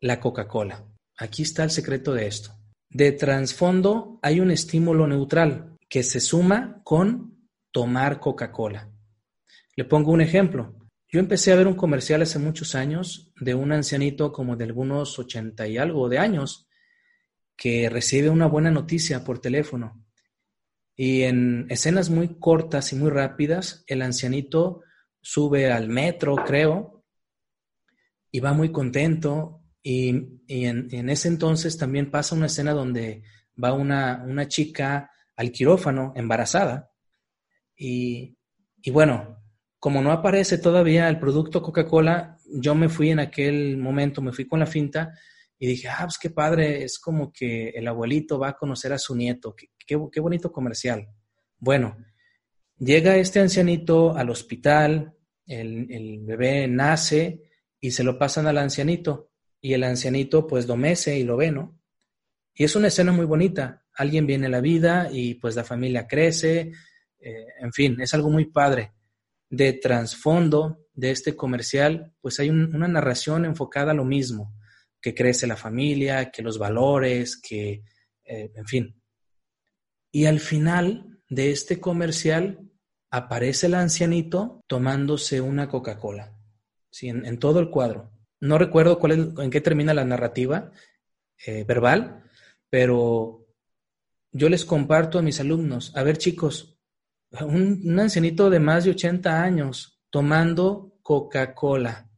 la 0.01 0.19
Coca-Cola. 0.19 0.85
Aquí 1.17 1.43
está 1.43 1.63
el 1.63 1.71
secreto 1.71 2.13
de 2.13 2.27
esto. 2.27 2.51
De 2.89 3.13
trasfondo 3.13 4.19
hay 4.21 4.41
un 4.41 4.51
estímulo 4.51 5.07
neutral 5.07 5.77
que 5.87 6.03
se 6.03 6.19
suma 6.19 6.81
con 6.83 7.47
tomar 7.71 8.19
Coca-Cola. 8.19 8.91
Le 9.77 9.85
pongo 9.85 10.11
un 10.11 10.19
ejemplo. 10.19 10.75
Yo 11.07 11.21
empecé 11.21 11.53
a 11.53 11.55
ver 11.55 11.67
un 11.67 11.75
comercial 11.75 12.23
hace 12.23 12.39
muchos 12.39 12.75
años 12.75 13.31
de 13.39 13.55
un 13.55 13.71
ancianito 13.71 14.33
como 14.33 14.57
de 14.57 14.65
algunos 14.65 15.17
ochenta 15.17 15.65
y 15.65 15.77
algo 15.77 16.09
de 16.09 16.17
años 16.17 16.67
que 17.55 17.87
recibe 17.87 18.29
una 18.29 18.47
buena 18.47 18.69
noticia 18.69 19.23
por 19.23 19.39
teléfono. 19.39 20.02
Y 20.95 21.23
en 21.23 21.65
escenas 21.69 22.09
muy 22.09 22.39
cortas 22.39 22.93
y 22.93 22.95
muy 22.95 23.09
rápidas, 23.09 23.83
el 23.87 24.01
ancianito 24.01 24.81
sube 25.21 25.71
al 25.71 25.87
metro, 25.87 26.35
creo, 26.35 27.03
y 28.31 28.39
va 28.39 28.53
muy 28.53 28.71
contento 28.71 29.63
y, 29.83 30.09
en, 30.47 31.09
ese 31.09 31.27
entonces 31.27 31.77
también 31.77 32.09
pasa 32.09 32.35
una 32.35 32.45
escena 32.45 32.71
donde 32.71 33.23
va 33.61 33.73
una, 33.73 34.23
una 34.25 34.47
chica 34.47 35.11
al 35.35 35.51
quirófano 35.51 36.13
embarazada. 36.15 36.89
Y, 37.75 38.37
y, 38.81 38.91
bueno, 38.91 39.43
como 39.79 40.01
no 40.01 40.11
aparece 40.11 40.57
todavía 40.57 41.09
el 41.09 41.19
producto 41.19 41.61
Coca-Cola, 41.61 42.37
yo 42.45 42.75
me 42.75 42.87
fui 42.87 43.09
en 43.09 43.19
aquel 43.19 43.77
momento, 43.77 44.21
me 44.21 44.31
fui 44.31 44.47
con 44.47 44.61
la 44.61 44.65
finta 44.65 45.11
y 45.59 45.67
dije, 45.67 45.89
ah, 45.89 46.03
pues 46.03 46.17
qué 46.17 46.29
padre, 46.29 46.83
es 46.83 46.99
como 46.99 47.31
que 47.31 47.69
el 47.69 47.87
abuelito 47.87 48.39
va 48.39 48.49
a 48.49 48.57
conocer 48.57 48.93
a 48.93 48.97
su 48.97 49.15
nieto, 49.15 49.55
qué 49.85 50.19
bonito 50.19 50.51
comercial. 50.51 51.07
Bueno, 51.57 51.97
llega 52.77 53.17
este 53.17 53.39
ancianito 53.39 54.15
al 54.15 54.29
hospital, 54.29 55.15
el, 55.45 55.91
el 55.91 56.19
bebé 56.25 56.67
nace 56.67 57.41
y 57.79 57.91
se 57.91 58.03
lo 58.03 58.17
pasan 58.17 58.47
al 58.47 58.57
ancianito 58.57 59.31
y 59.61 59.73
el 59.73 59.83
ancianito 59.83 60.45
pues 60.45 60.67
lo 60.67 60.75
mece 60.75 61.17
y 61.17 61.23
lo 61.23 61.37
ve, 61.37 61.51
¿no? 61.51 61.79
Y 62.53 62.65
es 62.65 62.75
una 62.75 62.87
escena 62.87 63.11
muy 63.11 63.25
bonita. 63.25 63.85
Alguien 63.95 64.27
viene 64.27 64.47
a 64.47 64.49
la 64.49 64.61
vida 64.61 65.09
y 65.11 65.35
pues 65.35 65.55
la 65.55 65.63
familia 65.63 66.07
crece, 66.07 66.71
eh, 67.19 67.45
en 67.59 67.71
fin, 67.71 67.99
es 68.01 68.13
algo 68.13 68.29
muy 68.29 68.45
padre. 68.45 68.93
De 69.49 69.73
trasfondo 69.73 70.87
de 70.93 71.11
este 71.11 71.35
comercial, 71.35 72.13
pues 72.21 72.39
hay 72.39 72.49
una 72.49 72.87
narración 72.87 73.45
enfocada 73.45 73.91
a 73.91 73.95
lo 73.95 74.03
mismo, 74.03 74.53
que 75.01 75.15
crece 75.15 75.47
la 75.47 75.55
familia, 75.55 76.29
que 76.31 76.41
los 76.41 76.57
valores, 76.57 77.37
que, 77.37 77.83
eh, 78.25 78.51
en 78.53 78.65
fin. 78.65 79.01
Y 80.13 80.27
al 80.27 80.39
final 80.39 81.19
de 81.27 81.51
este 81.51 81.81
comercial 81.81 82.71
aparece 83.11 83.67
el 83.67 83.73
ancianito 83.73 84.61
tomándose 84.67 85.41
una 85.41 85.67
Coca-Cola, 85.67 86.33
¿sí? 86.89 87.09
en 87.09 87.37
todo 87.37 87.59
el 87.59 87.69
cuadro. 87.69 88.13
No 88.43 88.57
recuerdo 88.57 88.99
cuál 88.99 89.33
en 89.37 89.49
qué 89.49 89.61
termina 89.61 89.93
la 89.93 90.03
narrativa 90.03 90.69
eh, 91.45 91.63
verbal, 91.63 92.25
pero 92.69 93.47
yo 94.33 94.49
les 94.49 94.65
comparto 94.65 95.17
a 95.17 95.21
mis 95.21 95.39
alumnos, 95.39 95.95
a 95.95 96.03
ver 96.03 96.17
chicos, 96.17 96.77
un, 97.39 97.97
ancianito 97.97 98.49
de 98.49 98.59
más 98.59 98.83
de 98.83 98.91
80 98.91 99.41
años 99.41 100.03
tomando 100.09 100.99
Coca-Cola. 101.01 102.09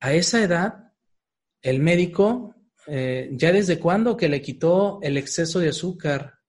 A 0.00 0.12
esa 0.12 0.42
edad, 0.42 0.92
el 1.62 1.78
médico, 1.78 2.56
eh, 2.88 3.30
ya 3.34 3.52
desde 3.52 3.78
cuándo 3.78 4.16
que 4.16 4.28
le 4.28 4.42
quitó 4.42 4.98
el 5.00 5.16
exceso 5.16 5.60
de 5.60 5.68
azúcar 5.68 6.40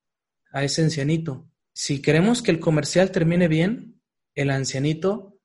a 0.56 0.64
ese 0.64 0.82
ancianito. 0.82 1.52
Si 1.74 2.02
queremos 2.02 2.42
que 2.42 2.50
el 2.50 2.62
comercial 2.62 3.12
termine 3.12 3.50
bien, 3.50 4.02
el 4.36 4.50
ancianito 4.50 5.38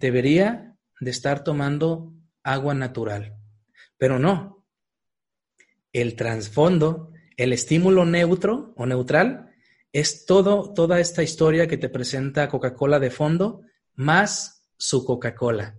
debería 0.00 0.76
de 0.98 1.12
estar 1.12 1.44
tomando 1.44 2.12
agua 2.42 2.74
natural. 2.74 3.38
Pero 3.96 4.18
no. 4.18 4.66
El 5.92 6.16
trasfondo, 6.16 7.12
el 7.36 7.52
estímulo 7.52 8.04
neutro 8.04 8.74
o 8.76 8.84
neutral, 8.84 9.52
es 9.92 10.26
todo, 10.26 10.74
toda 10.74 10.98
esta 10.98 11.22
historia 11.22 11.68
que 11.68 11.78
te 11.78 11.88
presenta 11.88 12.48
Coca-Cola 12.48 12.98
de 12.98 13.12
fondo, 13.12 13.62
más 13.94 14.68
su 14.76 15.04
Coca-Cola. 15.04 15.78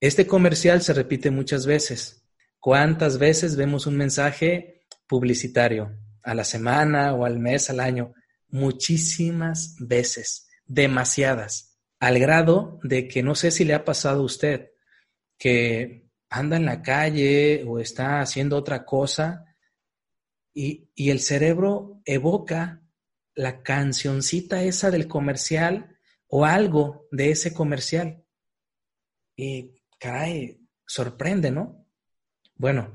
Este 0.00 0.26
comercial 0.26 0.80
se 0.80 0.94
repite 0.94 1.30
muchas 1.30 1.66
veces. 1.66 2.26
¿Cuántas 2.58 3.18
veces 3.18 3.56
vemos 3.56 3.86
un 3.86 3.98
mensaje 3.98 4.86
publicitario? 5.06 6.01
¿A 6.22 6.34
la 6.34 6.44
semana 6.44 7.14
o 7.14 7.24
al 7.24 7.38
mes, 7.38 7.70
al 7.70 7.80
año? 7.80 8.14
Muchísimas 8.48 9.76
veces, 9.78 10.48
demasiadas, 10.66 11.78
al 11.98 12.18
grado 12.18 12.78
de 12.82 13.08
que 13.08 13.22
no 13.22 13.34
sé 13.34 13.50
si 13.50 13.64
le 13.64 13.74
ha 13.74 13.84
pasado 13.84 14.20
a 14.20 14.24
usted, 14.24 14.70
que 15.38 16.08
anda 16.28 16.56
en 16.56 16.64
la 16.64 16.82
calle 16.82 17.64
o 17.66 17.78
está 17.78 18.20
haciendo 18.20 18.56
otra 18.56 18.84
cosa 18.84 19.44
y, 20.54 20.88
el 20.96 21.20
cerebro 21.20 22.00
evoca 22.04 22.82
la 23.34 23.62
cancioncita 23.62 24.62
esa 24.62 24.90
del 24.90 25.08
comercial 25.08 25.98
o 26.28 26.44
algo 26.44 27.06
de 27.10 27.30
ese 27.30 27.52
comercial. 27.52 28.24
Y 29.36 29.82
caray, 29.98 30.60
sorprende, 30.86 31.50
¿no? 31.50 31.86
Bueno, 32.54 32.92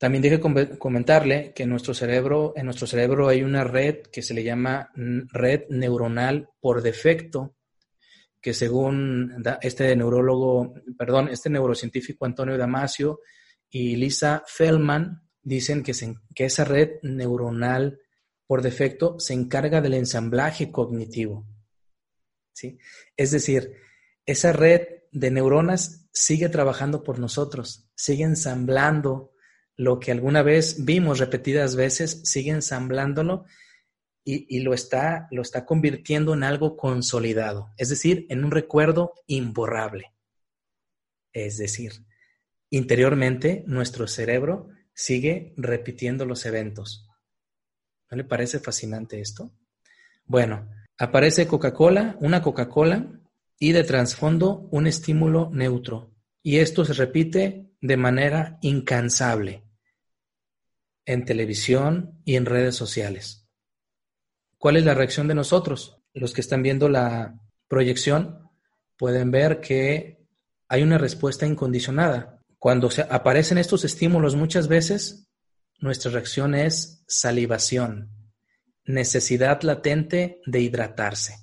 también 0.00 0.22
dije 0.22 0.40
comentarle 0.40 1.52
que 1.52 1.64
en 1.64 1.68
nuestro 1.68 1.92
cerebro, 1.92 2.54
en 2.56 2.64
nuestro 2.64 2.86
cerebro 2.86 3.28
hay 3.28 3.42
una 3.42 3.64
red 3.64 3.98
que 4.10 4.22
se 4.22 4.32
le 4.32 4.42
llama 4.42 4.90
red 4.94 5.64
neuronal 5.68 6.48
por 6.58 6.80
defecto, 6.80 7.54
que 8.40 8.54
según 8.54 9.44
este 9.60 9.94
neurólogo, 9.94 10.72
perdón, 10.96 11.28
este 11.28 11.50
neurocientífico 11.50 12.24
Antonio 12.24 12.56
Damasio 12.56 13.20
y 13.68 13.96
Lisa 13.96 14.42
Feldman 14.46 15.28
dicen 15.42 15.82
que, 15.82 15.92
que 16.34 16.46
esa 16.46 16.64
red 16.64 16.92
neuronal 17.02 18.00
por 18.46 18.62
defecto 18.62 19.20
se 19.20 19.34
encarga 19.34 19.82
del 19.82 19.92
ensamblaje 19.92 20.72
cognitivo. 20.72 21.46
¿sí? 22.54 22.78
Es 23.18 23.32
decir, 23.32 23.74
esa 24.24 24.54
red 24.54 24.80
de 25.12 25.30
neuronas 25.30 26.08
sigue 26.10 26.48
trabajando 26.48 27.02
por 27.02 27.18
nosotros, 27.18 27.90
sigue 27.94 28.24
ensamblando 28.24 29.29
lo 29.80 29.98
que 29.98 30.12
alguna 30.12 30.42
vez 30.42 30.84
vimos 30.84 31.20
repetidas 31.20 31.74
veces, 31.74 32.20
sigue 32.24 32.50
ensamblándolo 32.50 33.46
y, 34.22 34.60
lo, 34.60 34.74
está, 34.74 35.26
lo 35.30 35.40
está 35.40 35.64
convirtiendo 35.64 36.34
en 36.34 36.44
algo 36.44 36.76
consolidado, 36.76 37.72
es 37.78 37.88
decir, 37.88 38.26
en 38.28 38.44
un 38.44 38.50
recuerdo 38.50 39.14
imborrable. 39.26 40.12
Es 41.32 41.56
decir, 41.56 41.92
interiormente 42.68 43.64
nuestro 43.66 44.06
cerebro 44.06 44.68
sigue 44.92 45.54
repitiendo 45.56 46.26
los 46.26 46.44
eventos. 46.44 47.08
¿No 48.10 48.18
le 48.18 48.24
parece 48.24 48.58
fascinante 48.58 49.18
esto? 49.18 49.50
Bueno, 50.26 50.68
aparece 50.98 51.46
Coca-Cola, 51.46 52.18
una 52.20 52.42
Coca-Cola, 52.42 53.18
y 53.58 53.72
de 53.72 53.84
trasfondo 53.84 54.68
un 54.70 54.86
estímulo 54.86 55.48
neutro. 55.54 56.12
Y 56.42 56.58
esto 56.58 56.84
se 56.84 56.92
repite 56.92 57.72
de 57.80 57.96
manera 57.96 58.58
incansable 58.60 59.69
en 61.12 61.24
televisión 61.24 62.22
y 62.24 62.36
en 62.36 62.46
redes 62.46 62.76
sociales. 62.76 63.48
¿Cuál 64.58 64.76
es 64.76 64.84
la 64.84 64.94
reacción 64.94 65.26
de 65.26 65.34
nosotros? 65.34 65.98
Los 66.14 66.32
que 66.32 66.40
están 66.40 66.62
viendo 66.62 66.88
la 66.88 67.34
proyección 67.66 68.48
pueden 68.96 69.32
ver 69.32 69.60
que 69.60 70.24
hay 70.68 70.82
una 70.84 70.98
respuesta 70.98 71.46
incondicionada. 71.46 72.40
Cuando 72.58 72.90
se 72.90 73.02
aparecen 73.02 73.58
estos 73.58 73.84
estímulos 73.84 74.36
muchas 74.36 74.68
veces, 74.68 75.26
nuestra 75.80 76.12
reacción 76.12 76.54
es 76.54 77.02
salivación, 77.08 78.10
necesidad 78.84 79.62
latente 79.62 80.40
de 80.46 80.60
hidratarse. 80.60 81.34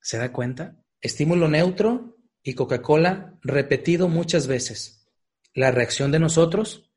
¿Se 0.00 0.16
da 0.16 0.30
cuenta? 0.30 0.76
Estímulo 1.00 1.48
neutro 1.48 2.18
y 2.40 2.54
Coca-Cola 2.54 3.36
repetido 3.42 4.08
muchas 4.08 4.46
veces. 4.46 5.08
La 5.54 5.72
reacción 5.72 6.12
de 6.12 6.20
nosotros, 6.20 6.92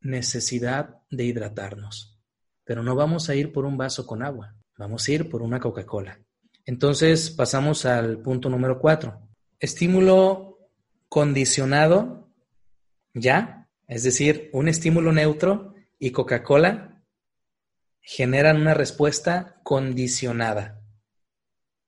necesidad 0.00 0.99
de 1.10 1.24
hidratarnos. 1.24 2.18
Pero 2.64 2.82
no 2.82 2.94
vamos 2.94 3.28
a 3.28 3.34
ir 3.34 3.52
por 3.52 3.64
un 3.64 3.76
vaso 3.76 4.06
con 4.06 4.22
agua, 4.22 4.54
vamos 4.76 5.06
a 5.06 5.12
ir 5.12 5.28
por 5.28 5.42
una 5.42 5.60
Coca-Cola. 5.60 6.20
Entonces 6.64 7.30
pasamos 7.30 7.84
al 7.84 8.18
punto 8.22 8.48
número 8.48 8.78
cuatro. 8.78 9.28
Estímulo 9.58 10.70
condicionado, 11.08 12.30
ya, 13.12 13.68
es 13.88 14.04
decir, 14.04 14.50
un 14.52 14.68
estímulo 14.68 15.12
neutro 15.12 15.74
y 15.98 16.12
Coca-Cola 16.12 17.02
generan 18.00 18.60
una 18.60 18.74
respuesta 18.74 19.60
condicionada. 19.62 20.80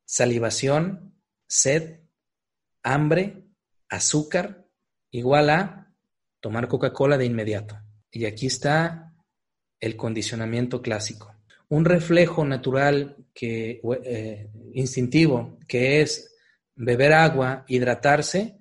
Salivación, 0.04 1.14
sed, 1.46 2.00
hambre, 2.82 3.46
azúcar, 3.88 4.66
igual 5.10 5.50
a 5.50 5.94
tomar 6.40 6.66
Coca-Cola 6.68 7.16
de 7.16 7.26
inmediato. 7.26 7.78
Y 8.10 8.26
aquí 8.26 8.46
está 8.46 9.11
el 9.82 9.96
condicionamiento 9.96 10.80
clásico. 10.80 11.34
Un 11.68 11.84
reflejo 11.84 12.44
natural 12.44 13.16
que, 13.34 13.82
eh, 14.04 14.48
instintivo 14.72 15.58
que 15.66 16.00
es 16.00 16.34
beber 16.76 17.12
agua, 17.12 17.64
hidratarse, 17.66 18.58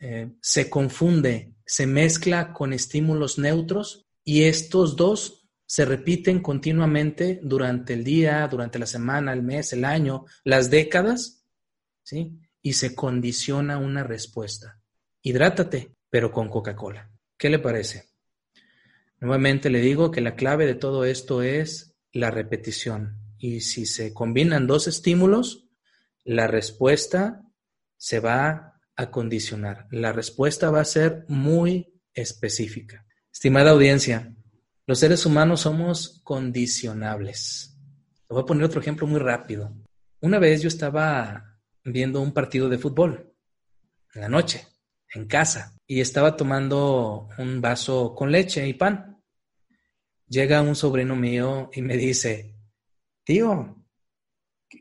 eh, 0.00 0.32
se 0.40 0.68
confunde, 0.68 1.54
se 1.64 1.86
mezcla 1.86 2.52
con 2.52 2.72
estímulos 2.72 3.38
neutros 3.38 4.04
y 4.24 4.42
estos 4.42 4.96
dos 4.96 5.48
se 5.64 5.84
repiten 5.84 6.40
continuamente 6.40 7.40
durante 7.42 7.94
el 7.94 8.02
día, 8.02 8.46
durante 8.48 8.80
la 8.80 8.86
semana, 8.86 9.32
el 9.32 9.42
mes, 9.42 9.72
el 9.72 9.84
año, 9.84 10.26
las 10.42 10.70
décadas, 10.70 11.46
¿sí? 12.02 12.38
Y 12.60 12.72
se 12.74 12.94
condiciona 12.94 13.78
una 13.78 14.02
respuesta. 14.02 14.80
Hidrátate, 15.22 15.94
pero 16.10 16.32
con 16.32 16.48
Coca-Cola. 16.48 17.10
¿Qué 17.38 17.48
le 17.48 17.58
parece? 17.58 18.11
Nuevamente 19.22 19.70
le 19.70 19.80
digo 19.80 20.10
que 20.10 20.20
la 20.20 20.34
clave 20.34 20.66
de 20.66 20.74
todo 20.74 21.04
esto 21.04 21.42
es 21.42 21.94
la 22.12 22.32
repetición. 22.32 23.20
Y 23.38 23.60
si 23.60 23.86
se 23.86 24.12
combinan 24.12 24.66
dos 24.66 24.88
estímulos, 24.88 25.68
la 26.24 26.48
respuesta 26.48 27.40
se 27.96 28.18
va 28.18 28.80
a 28.96 29.10
condicionar. 29.12 29.86
La 29.92 30.12
respuesta 30.12 30.72
va 30.72 30.80
a 30.80 30.84
ser 30.84 31.24
muy 31.28 32.02
específica. 32.12 33.06
Estimada 33.32 33.70
audiencia, 33.70 34.34
los 34.88 34.98
seres 34.98 35.24
humanos 35.24 35.60
somos 35.60 36.20
condicionables. 36.24 37.78
Le 38.28 38.34
voy 38.34 38.42
a 38.42 38.46
poner 38.46 38.64
otro 38.64 38.80
ejemplo 38.80 39.06
muy 39.06 39.20
rápido. 39.20 39.72
Una 40.20 40.40
vez 40.40 40.62
yo 40.62 40.68
estaba 40.68 41.60
viendo 41.84 42.20
un 42.20 42.32
partido 42.32 42.68
de 42.68 42.78
fútbol 42.78 43.32
en 44.14 44.20
la 44.20 44.28
noche, 44.28 44.66
en 45.14 45.28
casa, 45.28 45.76
y 45.86 46.00
estaba 46.00 46.36
tomando 46.36 47.28
un 47.38 47.60
vaso 47.60 48.16
con 48.16 48.32
leche 48.32 48.66
y 48.66 48.74
pan 48.74 49.11
llega 50.32 50.62
un 50.62 50.74
sobrino 50.74 51.14
mío 51.14 51.70
y 51.74 51.82
me 51.82 51.96
dice, 51.96 52.56
tío, 53.22 53.84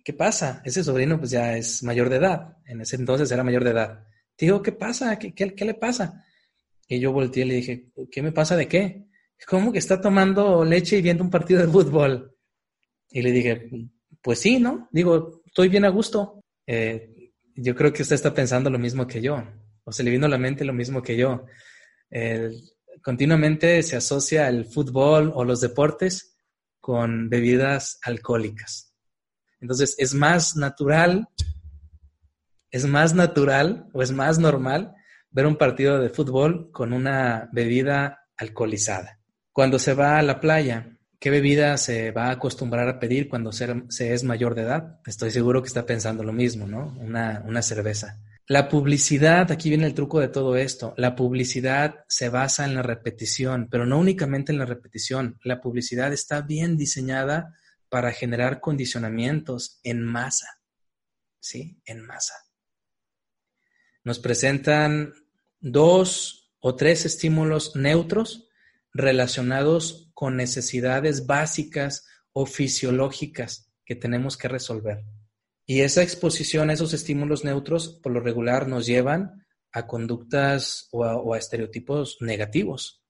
¿qué, 0.03 0.13
pasa? 0.13 0.61
Ese 0.63 0.81
sobrino 0.83 1.19
pues 1.19 1.31
ya 1.31 1.57
es 1.57 1.83
mayor 1.83 2.09
de 2.09 2.15
edad, 2.17 2.57
en 2.65 2.79
ese 2.81 2.95
entonces 2.95 3.29
era 3.31 3.43
mayor 3.43 3.65
de 3.65 3.71
edad. 3.71 4.07
Tío, 4.37 4.61
¿qué 4.61 4.71
pasa? 4.71 5.19
¿Qué, 5.19 5.65
le 5.65 5.73
pasa? 5.73 6.25
Y 6.87 6.99
yo 6.99 7.11
volteé 7.11 7.43
y 7.43 7.47
le 7.47 7.55
dije, 7.55 7.91
¿qué 8.09 8.21
me 8.21 8.31
pasa 8.31 8.55
de 8.55 8.67
qué? 8.67 9.07
¿Cómo 9.45 9.73
que 9.73 9.79
está 9.79 9.99
tomando 9.99 10.63
leche 10.63 10.97
y 10.97 11.01
viendo 11.01 11.23
un 11.23 11.29
partido 11.29 11.59
de 11.59 11.67
fútbol? 11.67 12.37
Y 13.09 13.21
le 13.21 13.31
dije, 13.31 13.69
pues 14.21 14.39
sí, 14.39 14.57
¿no? 14.57 14.87
Digo, 14.91 15.41
estoy 15.45 15.67
bien 15.67 15.83
a 15.83 15.89
gusto. 15.89 16.41
Eh, 16.65 17.33
yo 17.55 17.75
creo 17.75 17.91
que 17.91 18.03
usted 18.03 18.15
está 18.15 18.33
pensando 18.33 18.69
lo 18.69 18.79
mismo 18.79 19.05
que 19.05 19.21
yo, 19.21 19.43
o 19.83 19.91
se 19.91 20.03
le 20.03 20.11
vino 20.11 20.27
a 20.27 20.29
la 20.29 20.37
mente 20.37 20.63
lo 20.63 20.73
mismo 20.73 21.01
que 21.01 21.17
yo. 21.17 21.45
Continuamente 23.01 23.81
se 23.83 23.95
asocia 23.95 24.47
el 24.47 24.65
fútbol 24.65 25.31
o 25.35 25.43
los 25.43 25.61
deportes 25.61 26.37
con 26.79 27.29
bebidas 27.29 27.99
alcohólicas. 28.03 28.93
Entonces, 29.59 29.95
es 29.97 30.13
más 30.13 30.55
natural, 30.55 31.29
es 32.71 32.85
más 32.85 33.13
natural 33.13 33.87
o 33.93 34.01
es 34.01 34.11
más 34.11 34.39
normal 34.39 34.95
ver 35.29 35.45
un 35.45 35.55
partido 35.55 35.99
de 35.99 36.09
fútbol 36.09 36.71
con 36.71 36.93
una 36.93 37.49
bebida 37.53 38.27
alcoholizada. 38.37 39.19
Cuando 39.51 39.79
se 39.79 39.93
va 39.93 40.17
a 40.17 40.23
la 40.23 40.39
playa, 40.39 40.97
¿qué 41.19 41.29
bebida 41.29 41.77
se 41.77 42.11
va 42.11 42.25
a 42.25 42.31
acostumbrar 42.31 42.89
a 42.89 42.99
pedir 42.99 43.29
cuando 43.29 43.51
se, 43.51 44.13
es 44.13 44.23
mayor 44.23 44.55
de 44.55 44.63
edad? 44.63 44.99
Estoy 45.05 45.29
seguro 45.31 45.61
que 45.61 45.67
está 45.67 45.85
pensando 45.85 46.23
lo 46.23 46.33
mismo, 46.33 46.67
¿no? 46.67 46.95
Una, 46.99 47.43
una 47.45 47.61
cerveza. 47.61 48.19
La 48.51 48.67
publicidad, 48.67 49.49
aquí 49.49 49.69
viene 49.69 49.85
el 49.85 49.93
truco 49.93 50.19
de 50.19 50.27
todo 50.27 50.57
esto, 50.57 50.93
la 50.97 51.15
publicidad 51.15 52.03
se 52.09 52.27
basa 52.27 52.65
en 52.65 52.75
la 52.75 52.81
repetición, 52.81 53.69
pero 53.71 53.85
no 53.85 53.97
únicamente 53.97 54.51
en 54.51 54.57
la 54.57 54.65
repetición, 54.65 55.39
la 55.45 55.61
publicidad 55.61 56.11
está 56.11 56.41
bien 56.41 56.75
diseñada 56.75 57.55
para 57.87 58.11
generar 58.11 58.59
condicionamientos 58.59 59.79
en 59.83 60.03
masa, 60.03 60.59
¿sí? 61.39 61.79
En 61.85 62.05
masa. 62.05 62.33
Nos 64.03 64.19
presentan 64.19 65.13
dos 65.61 66.51
o 66.59 66.75
tres 66.75 67.05
estímulos 67.05 67.77
neutros 67.77 68.49
relacionados 68.93 70.11
con 70.13 70.35
necesidades 70.35 71.25
básicas 71.25 72.05
o 72.33 72.45
fisiológicas 72.45 73.71
que 73.85 73.95
tenemos 73.95 74.35
que 74.35 74.49
resolver. 74.49 75.05
Y 75.71 75.83
esa 75.83 76.03
exposición 76.03 76.69
a 76.69 76.73
esos 76.73 76.93
estímulos 76.93 77.45
neutros, 77.45 77.97
por 78.03 78.11
lo 78.11 78.19
regular, 78.19 78.67
nos 78.67 78.85
llevan 78.85 79.45
a 79.71 79.87
conductas 79.87 80.89
o 80.91 81.33
a, 81.33 81.37
estereotipos 81.37 82.17
negativos 82.19 83.05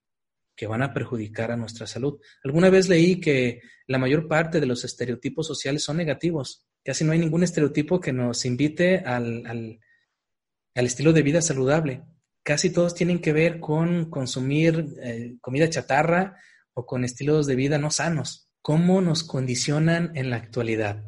que 0.55 0.67
van 0.67 0.83
a 0.83 0.93
perjudicar 0.93 1.49
a 1.49 1.57
nuestra 1.57 1.87
salud. 1.87 2.19
Alguna 2.43 2.69
vez 2.69 2.87
leí 2.87 3.19
que 3.19 3.61
la 3.87 3.97
mayor 3.97 4.27
parte 4.27 4.59
de 4.59 4.67
los 4.67 4.83
estereotipos 4.83 5.47
sociales 5.47 5.83
son 5.83 5.97
negativos. 5.97 6.67
Casi 6.85 7.03
no 7.03 7.13
hay 7.13 7.17
ningún 7.17 7.41
estereotipo 7.41 7.99
que 7.99 8.13
nos 8.13 8.45
invite 8.45 8.99
al, 8.99 9.43
al, 9.47 10.85
estilo 10.85 11.13
de 11.13 11.23
vida 11.23 11.41
saludable. 11.41 12.03
Casi 12.43 12.69
todos 12.69 12.93
tienen 12.93 13.21
que 13.21 13.33
ver 13.33 13.59
con 13.59 14.11
consumir 14.11 14.85
eh, 15.01 15.35
comida 15.41 15.67
chatarra 15.67 16.37
o 16.75 16.85
con 16.85 17.05
estilos 17.05 17.47
de 17.47 17.55
vida 17.55 17.79
no 17.79 17.89
sanos. 17.89 18.51
¿Cómo 18.61 19.01
nos 19.01 19.23
condicionan 19.23 20.11
en 20.13 20.29
la 20.29 20.35
actualidad? 20.35 21.03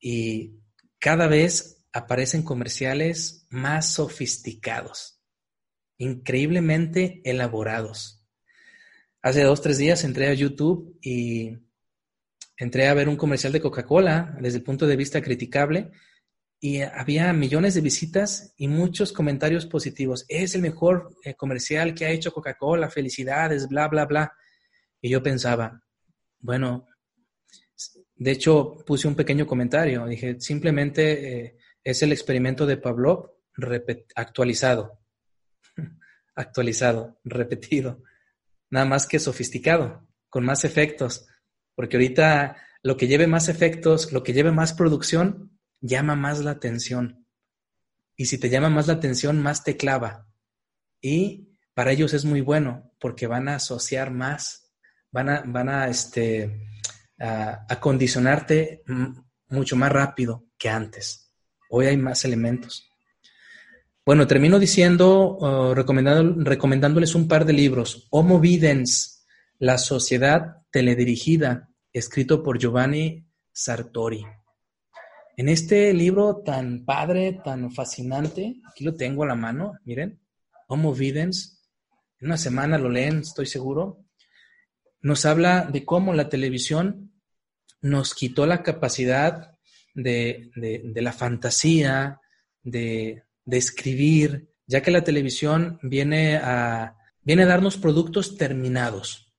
Y 0.00 0.61
cada 1.02 1.26
vez 1.26 1.84
aparecen 1.92 2.44
comerciales 2.44 3.48
más 3.50 3.92
sofisticados, 3.92 5.20
increíblemente 5.98 7.20
elaborados. 7.24 8.24
Hace 9.20 9.42
dos, 9.42 9.60
tres 9.60 9.78
días 9.78 10.04
entré 10.04 10.28
a 10.28 10.34
YouTube 10.34 10.96
y 11.02 11.58
entré 12.56 12.86
a 12.86 12.94
ver 12.94 13.08
un 13.08 13.16
comercial 13.16 13.52
de 13.52 13.60
Coca-Cola 13.60 14.36
desde 14.40 14.58
el 14.58 14.62
punto 14.62 14.86
de 14.86 14.94
vista 14.94 15.20
criticable 15.20 15.90
y 16.60 16.82
había 16.82 17.32
millones 17.32 17.74
de 17.74 17.80
visitas 17.80 18.54
y 18.56 18.68
muchos 18.68 19.12
comentarios 19.12 19.66
positivos. 19.66 20.24
Es 20.28 20.54
el 20.54 20.62
mejor 20.62 21.16
eh, 21.24 21.34
comercial 21.34 21.96
que 21.96 22.06
ha 22.06 22.10
hecho 22.10 22.32
Coca-Cola, 22.32 22.88
felicidades, 22.88 23.66
bla, 23.66 23.88
bla, 23.88 24.06
bla. 24.06 24.32
Y 25.00 25.10
yo 25.10 25.20
pensaba, 25.20 25.82
bueno, 26.38 26.86
de 28.22 28.30
hecho, 28.30 28.76
puse 28.86 29.08
un 29.08 29.14
pequeño 29.14 29.46
comentario. 29.46 30.06
Dije, 30.06 30.40
simplemente 30.40 31.44
eh, 31.44 31.56
es 31.82 32.02
el 32.02 32.12
experimento 32.12 32.66
de 32.66 32.76
Pavlov 32.76 33.30
actualizado. 34.14 35.00
actualizado, 36.34 37.20
repetido. 37.24 38.02
Nada 38.70 38.86
más 38.86 39.06
que 39.06 39.18
sofisticado, 39.18 40.08
con 40.28 40.44
más 40.44 40.64
efectos. 40.64 41.26
Porque 41.74 41.96
ahorita 41.96 42.56
lo 42.82 42.96
que 42.96 43.06
lleve 43.06 43.26
más 43.26 43.48
efectos, 43.48 44.12
lo 44.12 44.22
que 44.22 44.32
lleve 44.32 44.52
más 44.52 44.72
producción, 44.72 45.58
llama 45.80 46.16
más 46.16 46.40
la 46.40 46.52
atención. 46.52 47.26
Y 48.16 48.26
si 48.26 48.38
te 48.38 48.50
llama 48.50 48.70
más 48.70 48.86
la 48.86 48.94
atención, 48.94 49.42
más 49.42 49.64
te 49.64 49.76
clava. 49.76 50.28
Y 51.00 51.56
para 51.74 51.92
ellos 51.92 52.12
es 52.14 52.24
muy 52.24 52.40
bueno 52.40 52.92
porque 53.00 53.26
van 53.26 53.48
a 53.48 53.56
asociar 53.56 54.10
más, 54.10 54.72
van 55.10 55.28
a, 55.28 55.42
van 55.46 55.68
a, 55.68 55.88
este, 55.88 56.68
a, 57.22 57.78
condicionarte 57.80 58.82
mucho 59.48 59.76
más 59.76 59.92
rápido 59.92 60.46
que 60.58 60.68
antes. 60.68 61.32
Hoy 61.70 61.86
hay 61.86 61.96
más 61.96 62.24
elementos. 62.24 62.88
Bueno, 64.04 64.26
termino 64.26 64.58
diciendo, 64.58 65.72
recomendándoles 65.74 67.14
un 67.14 67.28
par 67.28 67.44
de 67.44 67.52
libros. 67.52 68.08
Homo 68.10 68.40
Videns, 68.40 69.24
La 69.58 69.78
Sociedad 69.78 70.56
Teledirigida, 70.70 71.68
escrito 71.92 72.42
por 72.42 72.58
Giovanni 72.58 73.24
Sartori. 73.52 74.24
En 75.36 75.48
este 75.48 75.94
libro 75.94 76.42
tan 76.44 76.84
padre, 76.84 77.40
tan 77.44 77.70
fascinante, 77.70 78.56
aquí 78.68 78.84
lo 78.84 78.96
tengo 78.96 79.22
a 79.22 79.28
la 79.28 79.34
mano, 79.36 79.74
miren, 79.84 80.20
Homo 80.66 80.92
Videns, 80.92 81.62
en 82.18 82.26
una 82.26 82.36
semana 82.36 82.76
lo 82.78 82.88
leen, 82.88 83.18
estoy 83.18 83.46
seguro, 83.46 84.04
nos 85.00 85.24
habla 85.24 85.64
de 85.64 85.84
cómo 85.84 86.12
la 86.12 86.28
televisión 86.28 87.11
nos 87.82 88.14
quitó 88.14 88.46
la 88.46 88.62
capacidad 88.62 89.58
de, 89.94 90.50
la 90.94 91.12
fantasía, 91.12 92.20
de, 92.62 93.24
de, 93.44 93.56
escribir, 93.58 94.48
ya 94.66 94.82
que 94.82 94.90
la 94.90 95.04
televisión 95.04 95.78
viene 95.82 96.36
a, 96.36 96.96
viene 97.22 97.44
darnos 97.44 97.76
productos 97.76 98.36
terminados. 98.36 99.32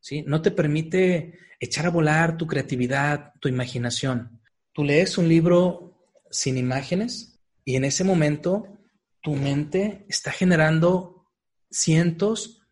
¿sí? 0.00 0.22
No 0.26 0.42
te 0.42 0.50
permite 0.50 1.38
echar 1.60 1.86
a 1.86 1.90
volar 1.90 2.36
tu 2.36 2.46
creatividad, 2.46 3.32
tu 3.40 3.48
imaginación. 3.48 4.40
Tú 4.72 4.84
lees 4.84 5.18
un 5.18 5.28
libro 5.28 6.10
sin 6.30 6.56
imágenes 6.56 7.40
y 7.64 7.76
en 7.76 7.84
ese 7.84 8.04
momento 8.04 8.78
tu 9.22 9.34
mente 9.34 10.06
está 10.08 10.30
generando 10.30 11.26
cientos 11.70 12.62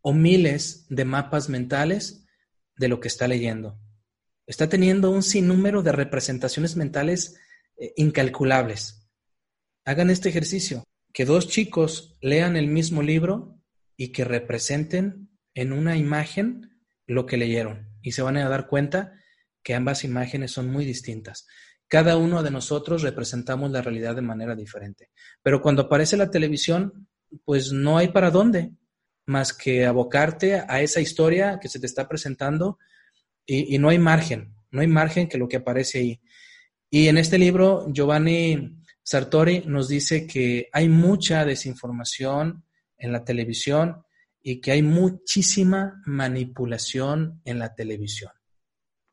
o 0.00 0.12
miles 0.12 0.86
de 0.88 1.04
mapas 1.04 1.48
mentales 1.48 2.24
de 2.76 2.88
lo 2.88 3.00
que 3.00 3.08
está 3.08 3.28
leyendo. 3.28 3.78
Está 4.50 4.68
teniendo 4.68 5.12
un 5.12 5.22
sinnúmero 5.22 5.80
de 5.84 5.92
representaciones 5.92 6.74
mentales 6.74 7.38
eh, 7.76 7.92
incalculables. 7.96 9.08
Hagan 9.84 10.10
este 10.10 10.28
ejercicio, 10.28 10.82
que 11.12 11.24
dos 11.24 11.46
chicos 11.46 12.18
lean 12.20 12.56
el 12.56 12.66
mismo 12.66 13.00
libro 13.00 13.62
y 13.96 14.10
que 14.10 14.24
representen 14.24 15.30
en 15.54 15.72
una 15.72 15.96
imagen 15.96 16.82
lo 17.06 17.26
que 17.26 17.36
leyeron 17.36 17.96
y 18.02 18.10
se 18.10 18.22
van 18.22 18.38
a 18.38 18.48
dar 18.48 18.66
cuenta 18.66 19.12
que 19.62 19.76
ambas 19.76 20.02
imágenes 20.02 20.50
son 20.50 20.68
muy 20.68 20.84
distintas. 20.84 21.46
Cada 21.86 22.16
uno 22.16 22.42
de 22.42 22.50
nosotros 22.50 23.02
representamos 23.02 23.70
la 23.70 23.82
realidad 23.82 24.16
de 24.16 24.22
manera 24.22 24.56
diferente. 24.56 25.12
Pero 25.44 25.62
cuando 25.62 25.82
aparece 25.82 26.16
la 26.16 26.32
televisión, 26.32 27.06
pues 27.44 27.70
no 27.70 27.98
hay 27.98 28.08
para 28.08 28.32
dónde 28.32 28.72
más 29.26 29.52
que 29.52 29.86
abocarte 29.86 30.64
a 30.66 30.80
esa 30.80 31.00
historia 31.00 31.60
que 31.62 31.68
se 31.68 31.78
te 31.78 31.86
está 31.86 32.08
presentando 32.08 32.80
y, 33.52 33.78
no 33.78 33.88
hay 33.88 33.98
margen, 33.98 34.54
no 34.70 34.80
hay 34.80 34.86
margen 34.86 35.28
que 35.28 35.36
lo 35.36 35.48
que 35.48 35.56
aparece 35.56 35.98
ahí. 35.98 36.20
Y 36.88 37.08
en 37.08 37.18
este 37.18 37.36
libro, 37.36 37.86
Giovanni 37.92 38.78
Sartori 39.02 39.64
nos 39.66 39.88
dice 39.88 40.24
que 40.24 40.68
hay 40.72 40.88
mucha 40.88 41.44
desinformación 41.44 42.64
en 42.96 43.12
la 43.12 43.24
televisión 43.24 44.04
y 44.40 44.60
que 44.60 44.70
hay 44.70 44.82
muchísima 44.82 46.00
manipulación 46.06 47.40
en 47.44 47.58
la 47.58 47.74
televisión. 47.74 48.30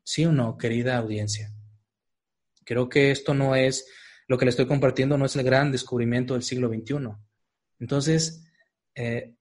¿Sí 0.04 0.24
o 0.26 0.32
no, 0.32 0.56
querida 0.56 0.98
audiencia? 0.98 1.52
Creo 2.64 2.90
que 2.90 3.10
esto 3.10 3.34
no 3.34 3.56
es, 3.56 3.88
lo 4.28 4.38
que 4.38 4.46
le 4.46 4.50
estoy 4.50 4.68
compartiendo 4.68 5.18
no 5.18 5.26
es 5.26 5.36
el 5.36 5.44
gran 5.44 5.72
descubrimiento 5.72 6.36
del 6.36 6.44
siglo 6.44 6.70
XXI. 6.70 7.10
Entonces, 7.80 8.46
eh, 8.94 9.34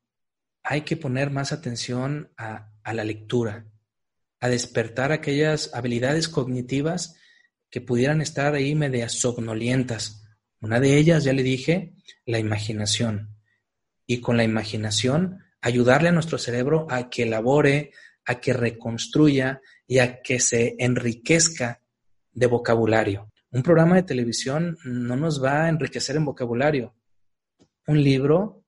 hay 0.62 0.80
que 0.82 0.96
poner 0.96 1.30
más 1.30 1.52
atención 1.52 2.32
a 2.38 2.92
la 2.92 3.04
lectura, 3.04 3.66
a 4.40 4.48
despertar 4.48 5.12
aquellas 5.12 5.74
habilidades 5.74 6.28
cognitivas 6.28 7.16
que 7.70 7.80
pudieran 7.80 8.20
estar 8.20 8.54
ahí 8.54 8.74
medias 8.74 9.12
somnolientas. 9.14 10.24
Una 10.60 10.80
de 10.80 10.96
ellas, 10.96 11.24
ya 11.24 11.32
le 11.32 11.42
dije, 11.42 11.94
la 12.24 12.38
imaginación. 12.38 13.36
Y 14.06 14.20
con 14.20 14.36
la 14.36 14.44
imaginación 14.44 15.40
ayudarle 15.60 16.10
a 16.10 16.12
nuestro 16.12 16.38
cerebro 16.38 16.86
a 16.90 17.10
que 17.10 17.24
elabore, 17.24 17.92
a 18.24 18.40
que 18.40 18.52
reconstruya 18.52 19.60
y 19.86 19.98
a 19.98 20.20
que 20.22 20.40
se 20.40 20.76
enriquezca 20.78 21.82
de 22.32 22.46
vocabulario. 22.46 23.32
Un 23.50 23.62
programa 23.62 23.96
de 23.96 24.02
televisión 24.02 24.76
no 24.84 25.16
nos 25.16 25.42
va 25.42 25.64
a 25.64 25.68
enriquecer 25.68 26.16
en 26.16 26.24
vocabulario. 26.24 26.94
Un 27.86 28.02
libro 28.02 28.64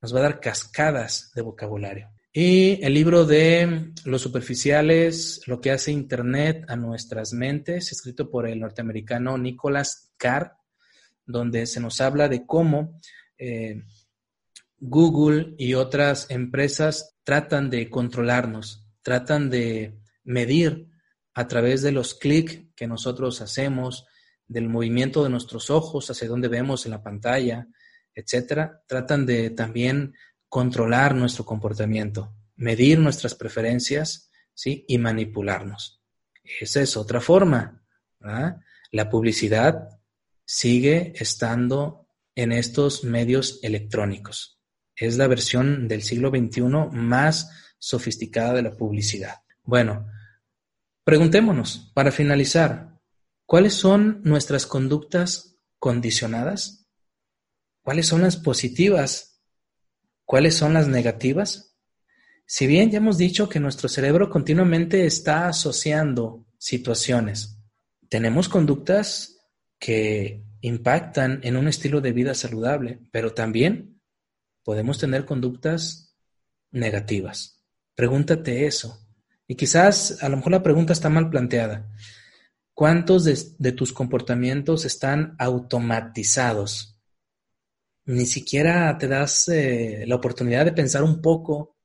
nos 0.00 0.14
va 0.14 0.18
a 0.18 0.22
dar 0.22 0.40
cascadas 0.40 1.32
de 1.34 1.42
vocabulario. 1.42 2.10
Y 2.32 2.84
el 2.84 2.92
libro 2.92 3.24
de 3.24 3.92
Los 4.04 4.22
superficiales, 4.22 5.40
lo 5.46 5.60
que 5.60 5.70
hace 5.70 5.92
Internet 5.92 6.64
a 6.68 6.76
nuestras 6.76 7.32
mentes, 7.32 7.90
escrito 7.90 8.30
por 8.30 8.46
el 8.46 8.60
norteamericano 8.60 9.38
Nicholas 9.38 10.12
Carr, 10.18 10.52
donde 11.24 11.66
se 11.66 11.80
nos 11.80 12.00
habla 12.00 12.28
de 12.28 12.44
cómo 12.46 13.00
eh, 13.38 13.82
Google 14.78 15.54
y 15.58 15.74
otras 15.74 16.30
empresas 16.30 17.16
tratan 17.24 17.70
de 17.70 17.88
controlarnos, 17.88 18.86
tratan 19.02 19.48
de 19.48 19.98
medir 20.24 20.88
a 21.34 21.48
través 21.48 21.82
de 21.82 21.92
los 21.92 22.14
clics 22.14 22.60
que 22.76 22.86
nosotros 22.86 23.40
hacemos, 23.40 24.06
del 24.46 24.68
movimiento 24.68 25.22
de 25.22 25.30
nuestros 25.30 25.70
ojos 25.70 26.10
hacia 26.10 26.28
donde 26.28 26.48
vemos 26.48 26.84
en 26.84 26.92
la 26.92 27.02
pantalla, 27.02 27.68
etcétera, 28.14 28.82
tratan 28.86 29.26
de 29.26 29.50
también 29.50 30.14
controlar 30.48 31.14
nuestro 31.14 31.44
comportamiento, 31.44 32.34
medir 32.56 32.98
nuestras 32.98 33.34
preferencias, 33.34 34.30
¿sí? 34.54 34.84
y 34.88 34.98
manipularnos. 34.98 36.02
Esa 36.60 36.80
es 36.80 36.96
otra 36.96 37.20
forma. 37.20 37.82
La 38.90 39.10
publicidad 39.10 39.88
sigue 40.44 41.12
estando 41.16 42.08
en 42.34 42.52
estos 42.52 43.04
medios 43.04 43.60
electrónicos 43.62 44.58
es 44.98 45.16
la 45.16 45.28
versión 45.28 45.88
del 45.88 46.02
siglo 46.02 46.30
XXI 46.30 46.62
más 46.92 47.50
sofisticada 47.78 48.54
de 48.54 48.62
la 48.62 48.72
publicidad. 48.72 49.42
Bueno, 49.62 50.08
preguntémonos, 51.04 51.92
para 51.94 52.10
finalizar, 52.10 52.98
¿cuáles 53.46 53.74
son 53.74 54.20
nuestras 54.24 54.66
conductas 54.66 55.56
condicionadas? 55.78 56.86
¿Cuáles 57.82 58.06
son 58.06 58.22
las 58.22 58.36
positivas? 58.36 59.37
¿Cuáles 60.28 60.56
son 60.56 60.74
las 60.74 60.88
negativas? 60.88 61.74
Si 62.44 62.66
bien 62.66 62.90
ya 62.90 62.98
hemos 62.98 63.16
dicho 63.16 63.48
que 63.48 63.60
nuestro 63.60 63.88
cerebro 63.88 64.28
continuamente 64.28 65.06
está 65.06 65.48
asociando 65.48 66.44
situaciones, 66.58 67.58
tenemos 68.10 68.50
conductas 68.50 69.38
que 69.78 70.44
impactan 70.60 71.40
en 71.44 71.56
un 71.56 71.66
estilo 71.66 72.02
de 72.02 72.12
vida 72.12 72.34
saludable, 72.34 73.00
pero 73.10 73.32
también 73.32 74.02
podemos 74.64 74.98
tener 74.98 75.24
conductas 75.24 76.14
negativas. 76.72 77.64
Pregúntate 77.94 78.66
eso. 78.66 79.08
Y 79.46 79.54
quizás 79.54 80.22
a 80.22 80.28
lo 80.28 80.36
mejor 80.36 80.52
la 80.52 80.62
pregunta 80.62 80.92
está 80.92 81.08
mal 81.08 81.30
planteada. 81.30 81.88
¿Cuántos 82.74 83.24
de, 83.24 83.72
tus 83.72 83.94
comportamientos 83.94 84.84
están 84.84 85.36
automatizados? 85.38 86.97
Ni 88.08 88.24
siquiera 88.24 88.96
te 88.96 89.06
das 89.06 89.48
eh, 89.48 90.04
la 90.06 90.14
oportunidad 90.14 90.64
de 90.64 90.72
pensar 90.72 91.02
un 91.02 91.20
poco 91.20 91.76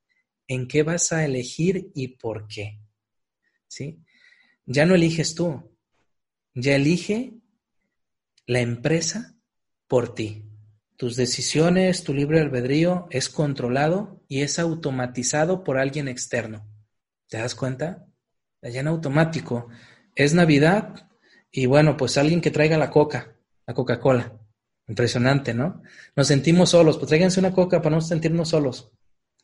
en 0.48 0.70
qué 0.70 0.82
vas 0.82 1.12
a 1.12 1.26
elegir 1.26 1.92
y 1.94 2.16
por 2.16 2.48
qué. 2.48 2.80
¿Sí? 3.68 4.00
Ya 4.66 4.86
no 4.86 4.96
eliges 4.96 5.36
tú, 5.36 5.78
ya 6.54 6.78
elige 6.78 7.34
la 8.46 8.62
empresa 8.62 9.36
por 9.86 10.16
ti. 10.16 10.46
Tus 10.96 11.18
decisiones, 11.18 12.06
tu 12.06 12.14
libre 12.14 12.40
albedrío 12.40 13.06
es 13.10 13.28
controlado 13.28 14.24
y 14.30 14.44
es 14.44 14.60
automatizado 14.60 15.66
por 15.66 15.78
alguien 15.78 16.08
externo. 16.08 16.66
¿Te 17.28 17.40
das 17.40 17.54
cuenta? 17.54 18.08
Ya 18.62 18.80
en 18.80 18.88
automático. 18.88 19.68
Es 20.16 20.34
Navidad 20.34 21.10
y 21.52 21.66
bueno, 21.66 21.98
pues 21.98 22.18
alguien 22.18 22.40
que 22.40 22.52
traiga 22.52 22.78
la 22.78 22.92
coca, 22.92 23.36
la 23.68 23.74
Coca-Cola. 23.74 24.40
Impresionante, 24.88 25.54
¿no? 25.54 25.82
Nos 26.16 26.28
sentimos 26.28 26.72
solos, 26.72 26.98
pues 26.98 27.08
tráiganse 27.08 27.40
una 27.40 27.54
coca 27.54 27.82
para 27.82 27.96
no 27.96 28.02
sentirnos 28.02 28.50
solos. 28.50 28.92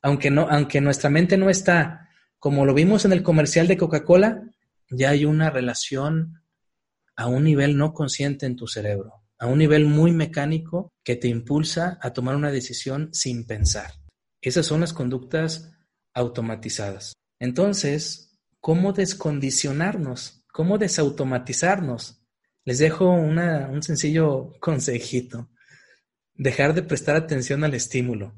Aunque 0.01 0.29
no, 0.31 0.47
aunque 0.49 0.81
nuestra 0.81 1.09
mente 1.09 1.37
no 1.37 1.49
está, 1.49 2.09
como 2.37 2.65
lo 2.65 2.73
vimos 2.73 3.05
en 3.05 3.13
el 3.13 3.23
comercial 3.23 3.67
de 3.67 3.77
Coca-Cola, 3.77 4.43
ya 4.89 5.11
hay 5.11 5.25
una 5.25 5.49
relación 5.49 6.41
a 7.15 7.27
un 7.27 7.43
nivel 7.43 7.77
no 7.77 7.93
consciente 7.93 8.45
en 8.45 8.55
tu 8.55 8.67
cerebro 8.67 9.19
a 9.39 9.47
un 9.47 9.57
nivel 9.57 9.85
muy 9.85 10.11
mecánico 10.11 10.93
que 11.03 11.15
te 11.15 11.29
impulsa 11.29 11.97
a 12.01 12.11
tomar 12.11 12.35
una 12.35 12.51
decisión 12.51 13.09
sin 13.13 13.47
pensar. 13.47 13.93
Esas 14.41 14.65
son 14.65 14.81
las 14.81 14.93
conductas 14.93 15.71
automatizadas. 16.13 17.13
Entonces, 17.39 18.37
cómo 18.59 18.91
descondicionarnos, 18.91 20.43
cómo 20.51 20.77
desautomatizarnos. 20.77 22.18
Les 22.65 22.77
dejo 22.77 23.09
un 23.09 23.81
sencillo 23.81 24.53
consejito. 24.59 25.49
Dejar 26.33 26.73
de 26.73 26.83
prestar 26.83 27.15
atención 27.15 27.63
al 27.63 27.73
estímulo. 27.73 28.35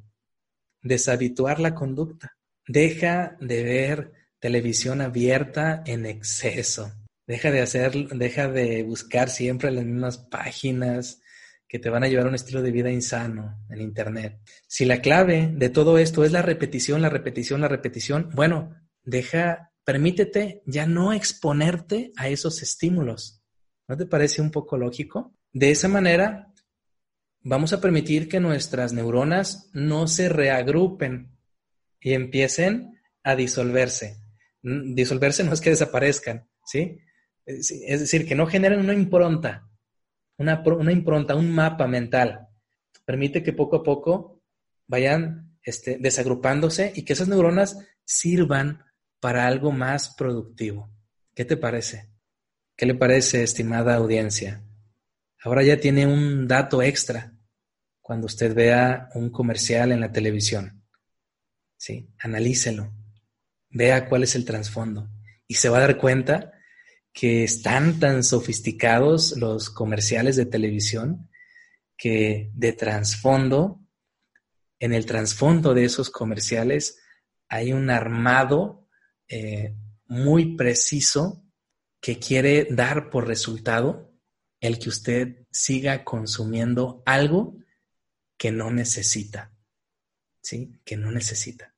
Deshabituar 0.81 1.59
la 1.59 1.75
conducta. 1.75 2.37
Deja 2.67 3.37
de 3.39 3.63
ver 3.63 4.11
televisión 4.39 5.01
abierta 5.01 5.83
en 5.85 6.05
exceso. 6.05 6.91
Deja 7.27 7.51
de 7.51 7.61
hacer, 7.61 7.93
deja 8.09 8.47
de 8.49 8.83
buscar 8.83 9.29
siempre 9.29 9.71
las 9.71 9.85
mismas 9.85 10.17
páginas 10.17 11.21
que 11.67 11.79
te 11.79 11.89
van 11.89 12.03
a 12.03 12.07
llevar 12.07 12.25
a 12.25 12.29
un 12.29 12.35
estilo 12.35 12.61
de 12.61 12.71
vida 12.71 12.91
insano 12.91 13.63
en 13.69 13.79
internet. 13.79 14.41
Si 14.67 14.83
la 14.83 15.01
clave 15.01 15.49
de 15.53 15.69
todo 15.69 15.97
esto 15.97 16.25
es 16.25 16.31
la 16.33 16.41
repetición, 16.41 17.01
la 17.01 17.09
repetición, 17.09 17.61
la 17.61 17.69
repetición, 17.69 18.29
bueno, 18.33 18.75
deja, 19.03 19.71
permítete 19.85 20.63
ya 20.65 20.85
no 20.85 21.13
exponerte 21.13 22.11
a 22.17 22.27
esos 22.27 22.61
estímulos. 22.61 23.40
¿No 23.91 23.97
te 23.97 24.05
parece 24.05 24.41
un 24.41 24.51
poco 24.51 24.77
lógico? 24.77 25.33
De 25.51 25.69
esa 25.69 25.89
manera, 25.89 26.49
vamos 27.41 27.73
a 27.73 27.81
permitir 27.81 28.29
que 28.29 28.39
nuestras 28.39 28.93
neuronas 28.93 29.69
no 29.73 30.07
se 30.07 30.29
reagrupen 30.29 31.37
y 31.99 32.13
empiecen 32.13 33.01
a 33.21 33.35
disolverse. 33.35 34.15
Disolverse 34.61 35.43
no 35.43 35.51
es 35.51 35.59
que 35.59 35.71
desaparezcan, 35.71 36.47
¿sí? 36.63 36.99
Es 37.45 37.99
decir, 37.99 38.25
que 38.25 38.33
no 38.33 38.47
generen 38.47 38.79
una 38.79 38.93
impronta, 38.93 39.67
una, 40.37 40.63
una 40.65 40.93
impronta, 40.93 41.35
un 41.35 41.51
mapa 41.51 41.85
mental. 41.85 42.47
Permite 43.03 43.43
que 43.43 43.51
poco 43.51 43.75
a 43.75 43.83
poco 43.83 44.41
vayan 44.87 45.57
este, 45.63 45.97
desagrupándose 45.99 46.93
y 46.95 47.03
que 47.03 47.11
esas 47.11 47.27
neuronas 47.27 47.77
sirvan 48.05 48.85
para 49.19 49.47
algo 49.47 49.73
más 49.73 50.15
productivo. 50.15 50.89
¿Qué 51.35 51.43
te 51.43 51.57
parece? 51.57 52.10
¿Qué 52.81 52.87
le 52.87 52.95
parece, 52.95 53.43
estimada 53.43 53.93
audiencia? 53.93 54.65
Ahora 55.43 55.61
ya 55.61 55.79
tiene 55.79 56.07
un 56.07 56.47
dato 56.47 56.81
extra 56.81 57.31
cuando 58.01 58.25
usted 58.25 58.55
vea 58.55 59.07
un 59.13 59.29
comercial 59.29 59.91
en 59.91 59.99
la 59.99 60.11
televisión. 60.11 60.83
¿Sí? 61.77 62.09
Analícelo. 62.17 62.91
Vea 63.69 64.09
cuál 64.09 64.23
es 64.23 64.33
el 64.33 64.45
trasfondo. 64.45 65.11
Y 65.45 65.53
se 65.53 65.69
va 65.69 65.77
a 65.77 65.81
dar 65.81 65.97
cuenta 65.99 66.53
que 67.13 67.43
están 67.43 67.99
tan 67.99 68.23
sofisticados 68.23 69.37
los 69.37 69.69
comerciales 69.69 70.35
de 70.35 70.47
televisión 70.47 71.29
que 71.95 72.49
de 72.55 72.73
trasfondo, 72.73 73.85
en 74.79 74.91
el 74.91 75.05
trasfondo 75.05 75.75
de 75.75 75.85
esos 75.85 76.09
comerciales 76.09 76.99
hay 77.47 77.73
un 77.73 77.91
armado 77.91 78.87
eh, 79.27 79.75
muy 80.07 80.55
preciso 80.55 81.40
que 82.01 82.19
quiere 82.19 82.67
dar 82.69 83.09
por 83.09 83.27
resultado 83.27 84.11
el 84.59 84.79
que 84.79 84.89
usted 84.89 85.45
siga 85.51 86.03
consumiendo 86.03 87.01
algo 87.05 87.55
que 88.37 88.51
no 88.51 88.71
necesita. 88.71 89.53
¿Sí? 90.41 90.81
Que 90.83 90.97
no 90.97 91.11
necesita. 91.11 91.75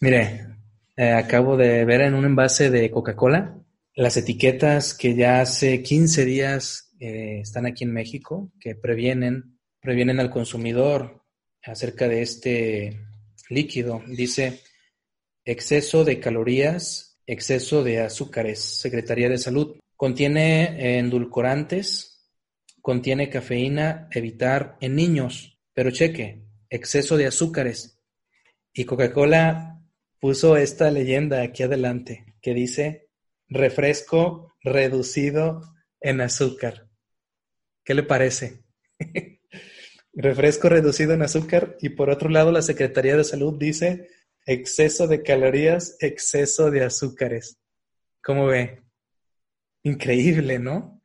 Mire, 0.00 0.48
eh, 0.96 1.12
acabo 1.12 1.56
de 1.56 1.84
ver 1.84 2.02
en 2.02 2.14
un 2.14 2.24
envase 2.24 2.70
de 2.70 2.90
Coca-Cola 2.90 3.62
las 3.96 4.16
etiquetas 4.18 4.92
que 4.92 5.14
ya 5.14 5.40
hace 5.40 5.82
15 5.82 6.24
días 6.26 6.92
eh, 7.00 7.40
están 7.40 7.64
aquí 7.64 7.84
en 7.84 7.92
México, 7.92 8.52
que 8.60 8.74
previenen, 8.74 9.58
previenen 9.80 10.20
al 10.20 10.30
consumidor 10.30 11.22
acerca 11.62 12.06
de 12.06 12.22
este 12.22 13.00
líquido. 13.48 14.02
Dice 14.06 14.60
exceso 15.44 16.04
de 16.04 16.20
calorías, 16.20 17.05
exceso 17.26 17.82
de 17.82 18.00
azúcares, 18.00 18.60
Secretaría 18.60 19.28
de 19.28 19.38
Salud. 19.38 19.76
Contiene 19.96 20.98
endulcorantes, 20.98 22.30
contiene 22.80 23.30
cafeína, 23.30 24.08
evitar 24.12 24.76
en 24.80 24.94
niños, 24.94 25.58
pero 25.74 25.90
cheque, 25.90 26.42
exceso 26.70 27.16
de 27.16 27.26
azúcares. 27.26 28.00
Y 28.72 28.84
Coca-Cola 28.84 29.82
puso 30.20 30.56
esta 30.56 30.90
leyenda 30.90 31.42
aquí 31.42 31.62
adelante 31.62 32.34
que 32.40 32.54
dice 32.54 33.08
refresco 33.48 34.54
reducido 34.62 35.62
en 36.00 36.20
azúcar. 36.20 36.88
¿Qué 37.84 37.94
le 37.94 38.02
parece? 38.02 38.64
refresco 40.12 40.68
reducido 40.68 41.12
en 41.12 41.22
azúcar 41.22 41.76
y 41.80 41.90
por 41.90 42.10
otro 42.10 42.30
lado 42.30 42.50
la 42.50 42.62
Secretaría 42.62 43.16
de 43.16 43.24
Salud 43.24 43.58
dice 43.58 44.08
exceso 44.46 45.08
de 45.08 45.22
calorías, 45.22 45.96
exceso 46.00 46.70
de 46.70 46.84
azúcares. 46.84 47.58
¿Cómo 48.22 48.46
ve? 48.46 48.82
Increíble, 49.82 50.58
¿no? 50.58 51.02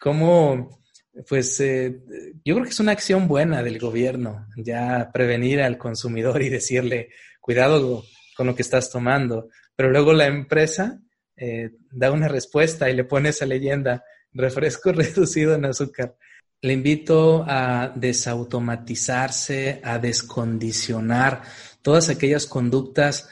Cómo, 0.00 0.80
pues 1.28 1.58
eh, 1.60 2.00
yo 2.44 2.54
creo 2.54 2.64
que 2.64 2.70
es 2.70 2.80
una 2.80 2.92
acción 2.92 3.26
buena 3.26 3.62
del 3.62 3.78
gobierno, 3.78 4.46
ya 4.56 5.10
prevenir 5.12 5.60
al 5.60 5.78
consumidor 5.78 6.42
y 6.42 6.48
decirle, 6.48 7.10
cuidado 7.40 8.04
con 8.36 8.46
lo 8.46 8.54
que 8.54 8.62
estás 8.62 8.90
tomando, 8.90 9.48
pero 9.76 9.90
luego 9.90 10.12
la 10.12 10.26
empresa 10.26 11.00
eh, 11.36 11.70
da 11.90 12.12
una 12.12 12.28
respuesta 12.28 12.88
y 12.88 12.94
le 12.94 13.04
pone 13.04 13.30
esa 13.30 13.46
leyenda, 13.46 14.04
refresco 14.32 14.92
reducido 14.92 15.54
en 15.54 15.64
azúcar. 15.64 16.16
Le 16.60 16.72
invito 16.72 17.44
a 17.46 17.92
desautomatizarse, 17.94 19.80
a 19.82 19.98
descondicionar 19.98 21.42
todas 21.84 22.08
aquellas 22.08 22.46
conductas 22.46 23.28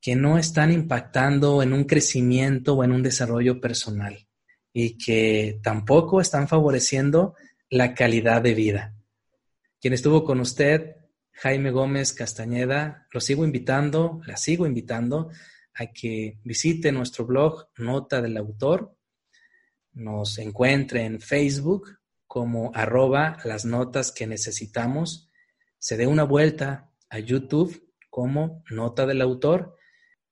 que 0.00 0.14
no 0.14 0.38
están 0.38 0.72
impactando 0.72 1.60
en 1.60 1.72
un 1.72 1.82
crecimiento 1.84 2.74
o 2.74 2.84
en 2.84 2.92
un 2.92 3.02
desarrollo 3.02 3.60
personal 3.60 4.28
y 4.72 4.96
que 4.96 5.58
tampoco 5.60 6.20
están 6.20 6.46
favoreciendo 6.46 7.34
la 7.68 7.94
calidad 7.94 8.42
de 8.42 8.54
vida. 8.54 8.94
Quien 9.80 9.92
estuvo 9.92 10.22
con 10.22 10.38
usted, 10.38 10.94
Jaime 11.32 11.72
Gómez 11.72 12.12
Castañeda, 12.12 13.08
lo 13.10 13.20
sigo 13.20 13.44
invitando, 13.44 14.20
la 14.24 14.36
sigo 14.36 14.66
invitando 14.66 15.30
a 15.74 15.86
que 15.86 16.38
visite 16.44 16.92
nuestro 16.92 17.26
blog 17.26 17.70
Nota 17.76 18.22
del 18.22 18.36
Autor, 18.36 18.96
nos 19.94 20.38
encuentre 20.38 21.04
en 21.04 21.20
Facebook 21.20 21.98
como 22.28 22.70
arroba 22.72 23.38
las 23.44 23.64
notas 23.64 24.12
que 24.12 24.28
necesitamos, 24.28 25.28
se 25.76 25.96
dé 25.96 26.06
una 26.06 26.22
vuelta 26.22 26.92
a 27.10 27.18
YouTube 27.18 27.85
como 28.16 28.62
Nota 28.70 29.04
del 29.04 29.20
Autor 29.20 29.76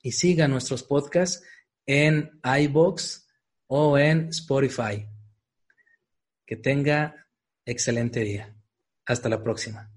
y 0.01 0.12
siga 0.12 0.49
nuestros 0.49 0.82
podcasts 0.85 1.45
en 1.85 2.41
iBox 2.43 3.28
o 3.66 3.99
en 3.99 4.30
Spotify. 4.30 5.07
Que 6.47 6.57
tenga 6.57 7.26
excelente 7.66 8.20
día. 8.20 8.57
Hasta 9.05 9.28
la 9.28 9.43
próxima. 9.43 9.93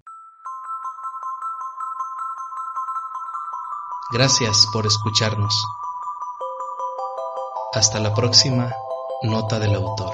Gracias 4.11 4.67
por 4.73 4.85
escucharnos. 4.85 5.55
Hasta 7.71 8.01
la 8.01 8.13
próxima 8.13 8.75
nota 9.23 9.59
del 9.59 9.75
autor. 9.75 10.13